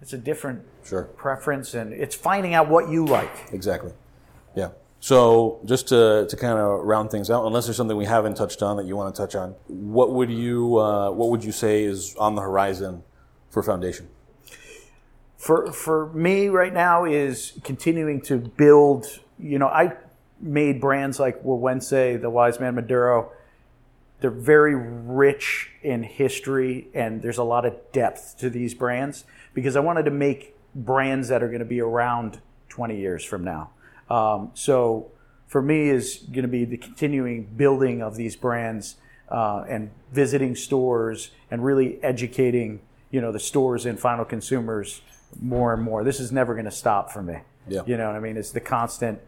it's 0.00 0.14
a 0.14 0.18
different 0.18 0.62
Sure. 0.84 1.02
preference, 1.04 1.74
and 1.74 1.92
it's 1.92 2.14
finding 2.14 2.54
out 2.54 2.68
what 2.70 2.88
you 2.88 3.04
like. 3.04 3.30
Exactly. 3.52 3.92
Yeah. 4.54 4.70
So 5.00 5.60
just 5.66 5.88
to, 5.88 6.26
to 6.30 6.36
kind 6.36 6.58
of 6.58 6.80
round 6.80 7.10
things 7.10 7.30
out, 7.30 7.44
unless 7.44 7.66
there's 7.66 7.76
something 7.76 7.96
we 7.96 8.06
haven't 8.06 8.36
touched 8.38 8.62
on 8.62 8.78
that 8.78 8.86
you 8.86 8.96
want 8.96 9.14
to 9.14 9.20
touch 9.20 9.34
on, 9.34 9.54
what 9.68 10.12
would 10.12 10.30
you 10.30 10.78
uh, 10.78 11.10
what 11.10 11.28
would 11.28 11.44
you 11.44 11.52
say 11.52 11.84
is 11.84 12.16
on 12.16 12.36
the 12.36 12.42
horizon 12.42 13.02
for 13.50 13.62
Foundation? 13.62 14.08
for 15.36 15.70
for 15.72 16.10
me 16.14 16.48
right 16.48 16.72
now 16.72 17.04
is 17.04 17.52
continuing 17.64 18.22
to 18.22 18.38
build. 18.38 19.04
You 19.38 19.58
know, 19.58 19.66
I 19.66 19.92
made 20.44 20.80
brands 20.80 21.18
like 21.18 21.42
Güegüense, 21.42 22.20
the 22.20 22.30
Wise 22.30 22.60
Man 22.60 22.74
Maduro. 22.74 23.32
They're 24.20 24.30
very 24.30 24.74
rich 24.74 25.70
in 25.82 26.02
history, 26.02 26.88
and 26.94 27.22
there's 27.22 27.38
a 27.38 27.44
lot 27.44 27.64
of 27.64 27.74
depth 27.92 28.36
to 28.38 28.48
these 28.48 28.74
brands 28.74 29.24
because 29.54 29.74
I 29.74 29.80
wanted 29.80 30.04
to 30.04 30.10
make 30.10 30.54
brands 30.74 31.28
that 31.28 31.42
are 31.42 31.48
going 31.48 31.60
to 31.60 31.64
be 31.64 31.80
around 31.80 32.40
20 32.68 32.98
years 32.98 33.24
from 33.24 33.42
now. 33.44 33.70
Um, 34.08 34.50
so 34.54 35.10
for 35.46 35.62
me 35.62 35.88
is 35.88 36.16
going 36.16 36.42
to 36.42 36.48
be 36.48 36.64
the 36.64 36.76
continuing 36.76 37.44
building 37.44 38.02
of 38.02 38.16
these 38.16 38.36
brands 38.36 38.96
uh, 39.30 39.64
and 39.68 39.90
visiting 40.12 40.54
stores 40.54 41.30
and 41.50 41.64
really 41.64 42.02
educating 42.02 42.80
you 43.10 43.20
know 43.20 43.30
the 43.30 43.40
stores 43.40 43.86
and 43.86 43.98
final 43.98 44.24
consumers 44.24 45.00
more 45.40 45.72
and 45.72 45.82
more. 45.82 46.02
This 46.02 46.18
is 46.18 46.32
never 46.32 46.54
going 46.54 46.64
to 46.64 46.72
stop 46.72 47.12
for 47.12 47.22
me. 47.22 47.38
Yeah. 47.68 47.82
You 47.86 47.96
know 47.96 48.08
what 48.08 48.16
I 48.16 48.20
mean? 48.20 48.36
It's 48.36 48.50
the 48.50 48.60
constant 48.60 49.20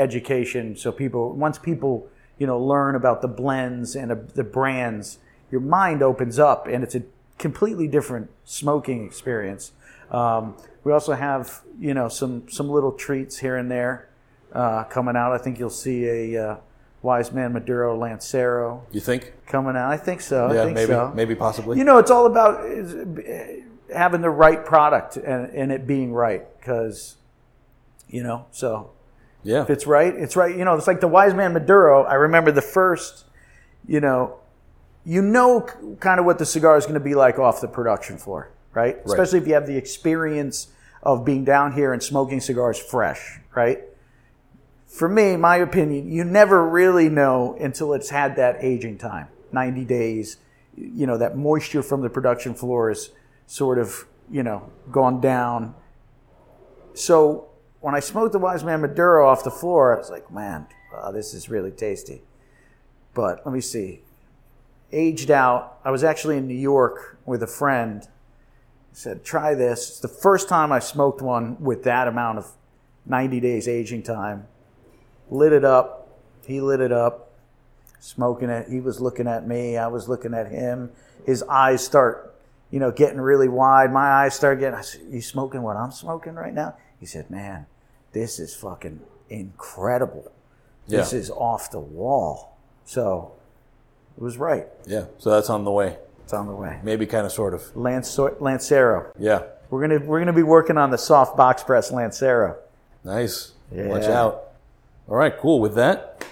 education. 0.00 0.76
So 0.76 0.90
people, 0.90 1.32
once 1.34 1.58
people, 1.58 2.08
you 2.38 2.46
know, 2.46 2.58
learn 2.58 2.94
about 2.94 3.20
the 3.22 3.28
blends 3.28 3.94
and 3.94 4.10
uh, 4.10 4.16
the 4.34 4.44
brands, 4.44 5.18
your 5.50 5.60
mind 5.60 6.02
opens 6.02 6.38
up, 6.38 6.66
and 6.66 6.82
it's 6.82 6.94
a 6.94 7.02
completely 7.38 7.86
different 7.86 8.30
smoking 8.44 9.04
experience. 9.04 9.72
Um, 10.10 10.56
we 10.84 10.92
also 10.92 11.12
have, 11.12 11.60
you 11.78 11.94
know, 11.94 12.08
some 12.08 12.48
some 12.48 12.68
little 12.70 12.92
treats 12.92 13.38
here 13.38 13.56
and 13.56 13.70
there 13.70 14.08
uh, 14.52 14.84
coming 14.84 15.16
out. 15.16 15.32
I 15.32 15.38
think 15.38 15.58
you'll 15.58 15.70
see 15.70 16.06
a 16.06 16.50
uh, 16.52 16.56
Wise 17.02 17.32
Man 17.32 17.52
Maduro 17.52 17.96
Lancero 17.96 18.86
You 18.90 19.00
think? 19.00 19.32
coming 19.46 19.76
out. 19.76 19.90
I 19.90 19.96
think 19.96 20.20
so. 20.20 20.46
I 20.46 20.54
Yeah, 20.54 20.64
think 20.64 20.74
maybe, 20.76 20.92
so. 20.92 21.12
maybe 21.14 21.34
possibly. 21.34 21.78
You 21.78 21.84
know, 21.84 21.98
it's 21.98 22.10
all 22.10 22.26
about 22.26 22.64
having 23.94 24.20
the 24.20 24.30
right 24.30 24.64
product 24.64 25.16
and, 25.16 25.50
and 25.54 25.72
it 25.72 25.86
being 25.86 26.12
right 26.12 26.42
because, 26.58 27.16
you 28.08 28.22
know, 28.22 28.46
so 28.50 28.90
yeah, 29.42 29.62
if 29.62 29.70
it's 29.70 29.86
right, 29.86 30.14
it's 30.14 30.36
right. 30.36 30.56
You 30.56 30.64
know, 30.64 30.74
it's 30.74 30.86
like 30.86 31.00
the 31.00 31.08
Wise 31.08 31.34
Man 31.34 31.52
Maduro. 31.52 32.04
I 32.04 32.14
remember 32.14 32.52
the 32.52 32.62
first, 32.62 33.24
you 33.86 34.00
know, 34.00 34.38
you 35.04 35.22
know 35.22 35.66
kind 36.00 36.20
of 36.20 36.26
what 36.26 36.38
the 36.38 36.46
cigar 36.46 36.76
is 36.76 36.84
going 36.84 36.94
to 36.94 37.00
be 37.00 37.14
like 37.14 37.38
off 37.38 37.60
the 37.60 37.68
production 37.68 38.18
floor, 38.18 38.50
right? 38.72 38.98
Especially 39.04 39.38
if 39.38 39.46
you 39.46 39.54
have 39.54 39.66
the 39.66 39.76
experience 39.76 40.68
of 41.02 41.24
being 41.24 41.44
down 41.44 41.72
here 41.72 41.92
and 41.92 42.02
smoking 42.02 42.40
cigars 42.40 42.78
fresh, 42.78 43.40
right? 43.54 43.80
For 44.86 45.08
me, 45.08 45.36
my 45.36 45.56
opinion, 45.56 46.10
you 46.10 46.24
never 46.24 46.68
really 46.68 47.08
know 47.08 47.56
until 47.60 47.94
it's 47.94 48.10
had 48.10 48.36
that 48.36 48.56
aging 48.60 48.98
time 48.98 49.28
90 49.52 49.84
days. 49.84 50.36
You 50.76 51.06
know, 51.06 51.16
that 51.18 51.36
moisture 51.36 51.82
from 51.82 52.02
the 52.02 52.10
production 52.10 52.54
floor 52.54 52.90
is 52.90 53.10
sort 53.46 53.78
of, 53.78 54.06
you 54.30 54.42
know, 54.42 54.70
gone 54.90 55.20
down. 55.20 55.74
So 56.94 57.49
when 57.80 57.94
I 57.94 58.00
smoked 58.00 58.32
the 58.32 58.38
Wise 58.38 58.62
Man 58.62 58.80
Maduro 58.80 59.28
off 59.28 59.44
the 59.44 59.50
floor, 59.50 59.94
I 59.94 59.98
was 59.98 60.10
like, 60.10 60.30
man, 60.30 60.66
wow, 60.92 61.10
this 61.10 61.34
is 61.34 61.48
really 61.48 61.70
tasty. 61.70 62.22
But 63.14 63.44
let 63.44 63.52
me 63.52 63.60
see. 63.60 64.02
Aged 64.92 65.30
out, 65.30 65.78
I 65.84 65.90
was 65.90 66.04
actually 66.04 66.36
in 66.36 66.46
New 66.46 66.54
York 66.54 67.18
with 67.24 67.42
a 67.42 67.46
friend. 67.46 68.06
Said, 68.92 69.24
try 69.24 69.54
this. 69.54 69.88
It's 69.88 70.00
the 70.00 70.08
first 70.08 70.48
time 70.48 70.72
I 70.72 70.80
smoked 70.80 71.22
one 71.22 71.62
with 71.62 71.84
that 71.84 72.08
amount 72.08 72.38
of 72.38 72.52
90 73.06 73.40
days 73.40 73.68
aging 73.68 74.02
time. 74.02 74.46
Lit 75.30 75.52
it 75.52 75.64
up. 75.64 76.08
He 76.46 76.60
lit 76.60 76.80
it 76.80 76.90
up, 76.90 77.30
smoking 78.00 78.50
it. 78.50 78.68
He 78.68 78.80
was 78.80 79.00
looking 79.00 79.28
at 79.28 79.46
me. 79.46 79.76
I 79.76 79.86
was 79.86 80.08
looking 80.08 80.34
at 80.34 80.50
him. 80.50 80.90
His 81.24 81.44
eyes 81.44 81.84
start, 81.84 82.34
you 82.70 82.80
know, 82.80 82.90
getting 82.90 83.20
really 83.20 83.48
wide. 83.48 83.92
My 83.92 84.10
eyes 84.10 84.34
start 84.34 84.58
getting, 84.58 84.76
I 84.76 84.80
said, 84.80 85.02
you 85.08 85.20
smoking 85.20 85.62
what 85.62 85.76
I'm 85.76 85.92
smoking 85.92 86.34
right 86.34 86.52
now? 86.52 86.76
He 87.00 87.06
said, 87.06 87.30
man, 87.30 87.66
this 88.12 88.38
is 88.38 88.54
fucking 88.54 89.00
incredible. 89.30 90.30
This 90.86 91.12
Yeah. 91.12 91.18
is 91.18 91.30
off 91.30 91.70
the 91.70 91.80
wall. 91.80 92.56
So 92.84 93.32
it 94.16 94.22
was 94.22 94.36
right. 94.38 94.68
Yeah. 94.86 95.06
So 95.18 95.30
that's 95.30 95.48
on 95.50 95.64
the 95.64 95.70
way. 95.70 95.96
It's 96.24 96.32
on 96.32 96.46
the 96.46 96.54
way. 96.54 96.78
Maybe 96.82 97.06
kind 97.06 97.24
of 97.26 97.32
sort 97.32 97.54
of. 97.54 97.74
Lance, 97.76 98.16
Lancero. 98.18 99.10
Yeah. 99.18 99.42
We're 99.70 99.80
gonna 99.80 100.04
we're 100.04 100.18
gonna 100.18 100.32
be 100.32 100.42
working 100.42 100.76
on 100.76 100.90
the 100.90 100.98
soft 100.98 101.36
box 101.36 101.62
press 101.62 101.90
Lancero. 101.92 102.56
Nice. 103.04 103.52
Yeah. 103.72 103.86
Watch 103.86 104.04
out. 104.04 104.48
All 105.08 105.16
right. 105.16 105.36
Cool. 105.38 105.60
With 105.60 105.74
that. 105.76 106.24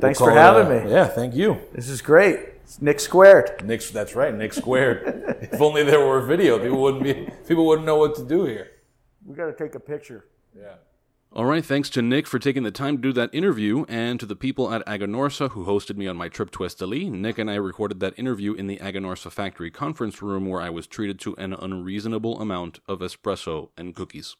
Thanks 0.00 0.20
we'll 0.20 0.30
for 0.30 0.34
having 0.34 0.66
a- 0.80 0.84
me. 0.84 0.90
Yeah. 0.90 1.06
Thank 1.08 1.34
you. 1.34 1.58
This 1.72 1.88
is 1.88 2.00
great. 2.00 2.38
It's 2.62 2.80
Nick 2.80 3.00
squared. 3.00 3.64
Nick. 3.66 3.82
That's 3.88 4.14
right. 4.14 4.32
Nick 4.32 4.52
squared. 4.54 5.02
if 5.52 5.60
only 5.60 5.82
there 5.82 6.04
were 6.06 6.20
video, 6.20 6.58
people 6.58 6.80
wouldn't 6.80 7.02
be. 7.02 7.28
People 7.48 7.66
wouldn't 7.66 7.86
know 7.86 7.96
what 7.96 8.14
to 8.16 8.24
do 8.24 8.44
here. 8.44 8.68
We 9.28 9.34
got 9.34 9.46
to 9.46 9.52
take 9.52 9.74
a 9.74 9.80
picture. 9.80 10.24
Yeah. 10.58 10.76
All 11.30 11.44
right, 11.44 11.62
thanks 11.62 11.90
to 11.90 12.00
Nick 12.00 12.26
for 12.26 12.38
taking 12.38 12.62
the 12.62 12.70
time 12.70 12.96
to 12.96 13.02
do 13.02 13.12
that 13.12 13.34
interview, 13.34 13.84
and 13.86 14.18
to 14.18 14.24
the 14.24 14.34
people 14.34 14.72
at 14.72 14.84
Aganorsa 14.86 15.50
who 15.50 15.66
hosted 15.66 15.98
me 15.98 16.06
on 16.06 16.16
my 16.16 16.30
trip 16.30 16.50
to 16.52 16.60
Esteli. 16.60 17.10
Nick 17.10 17.36
and 17.36 17.50
I 17.50 17.56
recorded 17.56 18.00
that 18.00 18.18
interview 18.18 18.54
in 18.54 18.66
the 18.66 18.78
Aganorsa 18.78 19.30
factory 19.30 19.70
conference 19.70 20.22
room 20.22 20.46
where 20.46 20.62
I 20.62 20.70
was 20.70 20.86
treated 20.86 21.20
to 21.20 21.36
an 21.36 21.52
unreasonable 21.52 22.40
amount 22.40 22.80
of 22.88 23.00
espresso 23.00 23.68
and 23.76 23.94
cookies. 23.94 24.36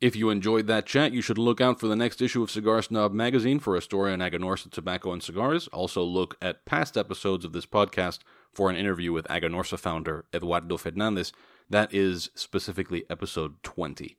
If 0.00 0.14
you 0.14 0.30
enjoyed 0.30 0.68
that 0.68 0.86
chat, 0.86 1.10
you 1.12 1.20
should 1.20 1.38
look 1.38 1.60
out 1.60 1.80
for 1.80 1.88
the 1.88 1.96
next 1.96 2.22
issue 2.22 2.44
of 2.44 2.52
Cigar 2.52 2.80
Snob 2.82 3.12
magazine 3.12 3.58
for 3.58 3.74
a 3.74 3.82
story 3.82 4.12
on 4.12 4.20
Aganorsa 4.20 4.70
tobacco 4.70 5.12
and 5.12 5.20
cigars. 5.20 5.66
Also, 5.72 6.04
look 6.04 6.36
at 6.40 6.64
past 6.64 6.96
episodes 6.96 7.44
of 7.44 7.52
this 7.52 7.66
podcast 7.66 8.20
for 8.52 8.70
an 8.70 8.76
interview 8.76 9.12
with 9.12 9.26
Aganorsa 9.26 9.76
founder 9.76 10.26
Eduardo 10.32 10.76
Fernandez. 10.76 11.32
That 11.68 11.92
is 11.92 12.30
specifically 12.36 13.04
episode 13.10 13.60
20. 13.64 14.16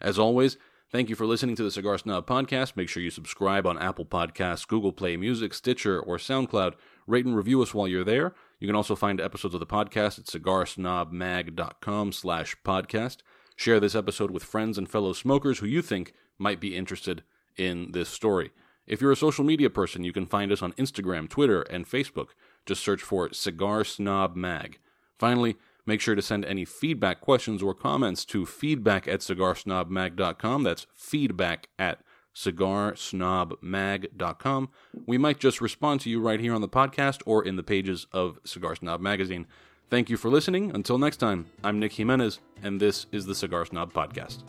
As 0.00 0.18
always, 0.18 0.56
thank 0.90 1.10
you 1.10 1.14
for 1.14 1.26
listening 1.26 1.56
to 1.56 1.62
the 1.62 1.70
Cigar 1.70 1.98
Snob 1.98 2.26
podcast. 2.26 2.76
Make 2.76 2.88
sure 2.88 3.02
you 3.02 3.10
subscribe 3.10 3.66
on 3.66 3.78
Apple 3.78 4.06
Podcasts, 4.06 4.66
Google 4.66 4.92
Play 4.92 5.16
Music, 5.16 5.52
Stitcher, 5.52 6.00
or 6.00 6.16
SoundCloud. 6.16 6.74
Rate 7.06 7.26
and 7.26 7.36
review 7.36 7.60
us 7.60 7.74
while 7.74 7.86
you're 7.86 8.04
there. 8.04 8.34
You 8.58 8.66
can 8.66 8.76
also 8.76 8.96
find 8.96 9.20
episodes 9.20 9.54
of 9.54 9.60
the 9.60 9.66
podcast 9.66 10.18
at 10.18 10.26
cigarsnobmag.com 10.26 12.12
slash 12.12 12.56
podcast. 12.64 13.18
Share 13.56 13.80
this 13.80 13.94
episode 13.94 14.30
with 14.30 14.42
friends 14.42 14.78
and 14.78 14.88
fellow 14.88 15.12
smokers 15.12 15.58
who 15.58 15.66
you 15.66 15.82
think 15.82 16.14
might 16.38 16.60
be 16.60 16.76
interested 16.76 17.22
in 17.56 17.92
this 17.92 18.08
story. 18.08 18.52
If 18.86 19.00
you're 19.00 19.12
a 19.12 19.16
social 19.16 19.44
media 19.44 19.68
person, 19.68 20.02
you 20.02 20.12
can 20.12 20.26
find 20.26 20.50
us 20.50 20.62
on 20.62 20.72
Instagram, 20.72 21.28
Twitter, 21.28 21.62
and 21.62 21.86
Facebook. 21.86 22.28
Just 22.64 22.82
search 22.82 23.02
for 23.02 23.32
Cigar 23.32 23.84
Snob 23.84 24.34
Mag. 24.34 24.78
Finally, 25.18 25.56
make 25.90 26.00
sure 26.00 26.14
to 26.14 26.22
send 26.22 26.44
any 26.44 26.64
feedback, 26.64 27.20
questions, 27.20 27.60
or 27.62 27.74
comments 27.74 28.24
to 28.26 28.46
feedback 28.46 29.08
at 29.08 29.18
cigarsnobmag.com. 29.20 30.62
That's 30.62 30.86
feedback 30.94 31.68
at 31.78 32.02
cigarsnobmag.com. 32.34 34.68
We 35.06 35.18
might 35.18 35.38
just 35.40 35.60
respond 35.60 36.00
to 36.02 36.10
you 36.10 36.20
right 36.20 36.38
here 36.38 36.54
on 36.54 36.60
the 36.60 36.68
podcast 36.68 37.22
or 37.26 37.44
in 37.44 37.56
the 37.56 37.64
pages 37.64 38.06
of 38.12 38.38
Cigar 38.44 38.76
Snob 38.76 39.00
Magazine. 39.00 39.48
Thank 39.90 40.08
you 40.08 40.16
for 40.16 40.30
listening. 40.30 40.70
Until 40.72 40.96
next 40.96 41.16
time, 41.16 41.46
I'm 41.64 41.80
Nick 41.80 41.94
Jimenez, 41.94 42.38
and 42.62 42.80
this 42.80 43.06
is 43.10 43.26
the 43.26 43.34
Cigar 43.34 43.66
Snob 43.66 43.92
Podcast. 43.92 44.44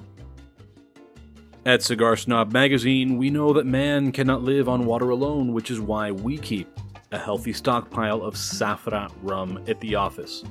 At 1.65 1.81
Cigar 1.81 2.17
Snob 2.17 2.53
Magazine, 2.53 3.17
we 3.17 3.31
know 3.31 3.51
that 3.53 3.65
man 3.65 4.11
cannot 4.11 4.43
live 4.43 4.69
on 4.69 4.85
water 4.85 5.09
alone, 5.09 5.53
which 5.53 5.71
is 5.71 5.81
why 5.81 6.11
we 6.11 6.37
keep 6.37 6.67
a 7.11 7.17
healthy 7.17 7.53
stockpile 7.53 8.21
of 8.21 8.35
Zafra 8.35 9.11
rum 9.23 9.63
at 9.67 9.81
the 9.81 9.95
office. 9.95 10.43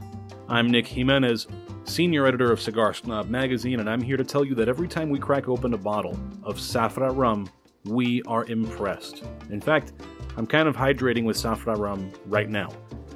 I'm 0.51 0.69
Nick 0.69 0.89
Jimenez, 0.89 1.47
senior 1.85 2.27
editor 2.27 2.51
of 2.51 2.61
Cigar 2.61 2.93
Snob 2.93 3.31
Magazine, 3.31 3.79
and 3.79 3.89
I'm 3.89 4.01
here 4.03 4.17
to 4.17 4.25
tell 4.25 4.45
you 4.45 4.57
that 4.57 4.69
every 4.69 4.89
time 4.89 5.09
we 5.09 5.21
crack 5.21 5.49
open 5.49 5.75
a 5.75 5.79
bottle 5.79 6.19
of 6.43 6.57
Zafra 6.57 7.17
rum, 7.17 7.49
we 7.85 8.21
are 8.23 8.45
impressed. 8.47 9.23
In 9.51 9.61
fact, 9.61 9.93
I'm 10.37 10.49
kind 10.49 10.67
of 10.67 10.75
hydrating 10.75 11.23
with 11.23 11.37
Zafra 11.37 11.79
rum 11.79 12.11
right 12.27 12.51
now. 12.51 12.69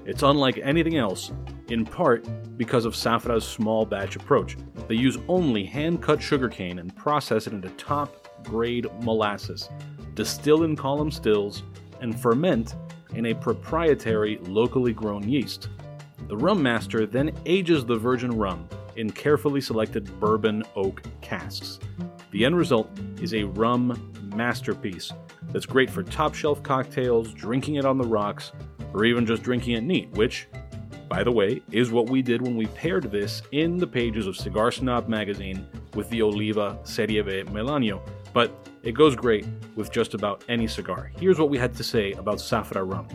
It's 0.06 0.22
unlike 0.22 0.60
anything 0.62 0.96
else, 0.96 1.32
in 1.70 1.84
part 1.84 2.24
because 2.56 2.84
of 2.84 2.94
Zafra's 2.94 3.44
small 3.44 3.84
batch 3.84 4.14
approach. 4.14 4.56
They 4.86 4.94
use 4.94 5.18
only 5.26 5.64
hand 5.64 6.00
cut 6.00 6.22
sugarcane 6.22 6.78
and 6.78 6.94
process 6.94 7.48
it 7.48 7.52
into 7.52 7.70
top 7.70 8.44
grade 8.44 8.86
molasses, 9.00 9.70
distill 10.14 10.62
in 10.62 10.76
column 10.76 11.10
stills, 11.10 11.64
and 12.00 12.16
ferment 12.16 12.76
in 13.16 13.26
a 13.26 13.34
proprietary 13.34 14.38
locally 14.42 14.92
grown 14.92 15.28
yeast. 15.28 15.68
The 16.26 16.36
rum 16.36 16.62
master 16.62 17.06
then 17.06 17.32
ages 17.44 17.84
the 17.84 17.96
virgin 17.96 18.30
rum 18.30 18.68
in 18.96 19.10
carefully 19.10 19.60
selected 19.60 20.18
bourbon 20.18 20.64
oak 20.74 21.02
casks. 21.20 21.78
The 22.30 22.44
end 22.44 22.56
result 22.56 22.90
is 23.20 23.34
a 23.34 23.44
rum 23.44 24.12
masterpiece 24.34 25.12
that's 25.52 25.66
great 25.66 25.90
for 25.90 26.02
top 26.02 26.34
shelf 26.34 26.62
cocktails, 26.62 27.32
drinking 27.34 27.76
it 27.76 27.84
on 27.84 27.98
the 27.98 28.06
rocks, 28.06 28.52
or 28.92 29.04
even 29.04 29.26
just 29.26 29.42
drinking 29.42 29.74
it 29.74 29.82
neat, 29.82 30.10
which, 30.12 30.48
by 31.08 31.22
the 31.22 31.30
way, 31.30 31.62
is 31.70 31.90
what 31.90 32.08
we 32.08 32.22
did 32.22 32.40
when 32.40 32.56
we 32.56 32.66
paired 32.68 33.10
this 33.10 33.42
in 33.52 33.76
the 33.76 33.86
pages 33.86 34.26
of 34.26 34.36
Cigar 34.36 34.72
Snob 34.72 35.08
magazine 35.08 35.66
with 35.94 36.08
the 36.08 36.22
Oliva 36.22 36.78
Serie 36.84 37.20
V 37.20 37.42
Melanio. 37.44 38.00
But 38.32 38.50
it 38.82 38.92
goes 38.92 39.14
great 39.14 39.46
with 39.76 39.92
just 39.92 40.14
about 40.14 40.42
any 40.48 40.66
cigar. 40.66 41.10
Here's 41.16 41.38
what 41.38 41.50
we 41.50 41.58
had 41.58 41.74
to 41.76 41.84
say 41.84 42.12
about 42.12 42.38
Zafra 42.38 42.90
rum. 42.90 43.06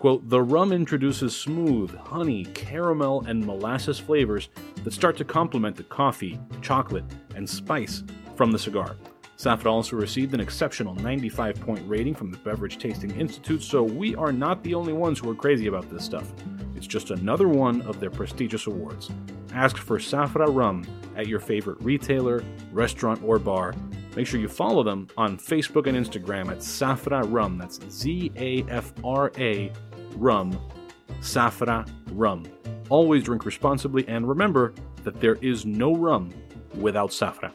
Quote, 0.00 0.26
the 0.30 0.40
rum 0.40 0.72
introduces 0.72 1.36
smooth, 1.36 1.94
honey, 1.94 2.46
caramel, 2.54 3.22
and 3.26 3.44
molasses 3.44 3.98
flavors 3.98 4.48
that 4.82 4.94
start 4.94 5.14
to 5.18 5.26
complement 5.26 5.76
the 5.76 5.82
coffee, 5.82 6.40
chocolate, 6.62 7.04
and 7.36 7.48
spice 7.48 8.02
from 8.34 8.50
the 8.50 8.58
cigar. 8.58 8.96
Zafra 9.36 9.66
also 9.66 9.96
received 9.96 10.32
an 10.32 10.40
exceptional 10.40 10.94
95 10.94 11.60
point 11.60 11.86
rating 11.86 12.14
from 12.14 12.30
the 12.30 12.38
Beverage 12.38 12.78
Tasting 12.78 13.10
Institute, 13.10 13.62
so 13.62 13.82
we 13.82 14.14
are 14.14 14.32
not 14.32 14.62
the 14.62 14.74
only 14.74 14.94
ones 14.94 15.18
who 15.18 15.28
are 15.28 15.34
crazy 15.34 15.66
about 15.66 15.90
this 15.90 16.06
stuff. 16.06 16.32
It's 16.74 16.86
just 16.86 17.10
another 17.10 17.48
one 17.48 17.82
of 17.82 18.00
their 18.00 18.08
prestigious 18.08 18.68
awards. 18.68 19.10
Ask 19.52 19.76
for 19.76 19.98
Zafra 19.98 20.46
rum 20.48 20.86
at 21.14 21.26
your 21.26 21.40
favorite 21.40 21.76
retailer, 21.82 22.42
restaurant, 22.72 23.22
or 23.22 23.38
bar. 23.38 23.74
Make 24.16 24.26
sure 24.26 24.40
you 24.40 24.48
follow 24.48 24.82
them 24.82 25.08
on 25.16 25.36
Facebook 25.38 25.86
and 25.86 25.96
Instagram 25.96 26.50
at 26.50 26.58
Zafra 26.58 27.24
Rum. 27.30 27.58
That's 27.58 27.78
Z 27.90 28.32
A 28.36 28.62
F 28.64 28.92
R 29.04 29.30
A 29.38 29.70
Rum. 30.16 30.58
Zafra 31.20 31.88
Rum. 32.12 32.44
Always 32.88 33.24
drink 33.24 33.44
responsibly 33.44 34.06
and 34.08 34.28
remember 34.28 34.74
that 35.04 35.20
there 35.20 35.36
is 35.36 35.64
no 35.64 35.94
rum 35.94 36.32
without 36.74 37.10
Zafra. 37.10 37.52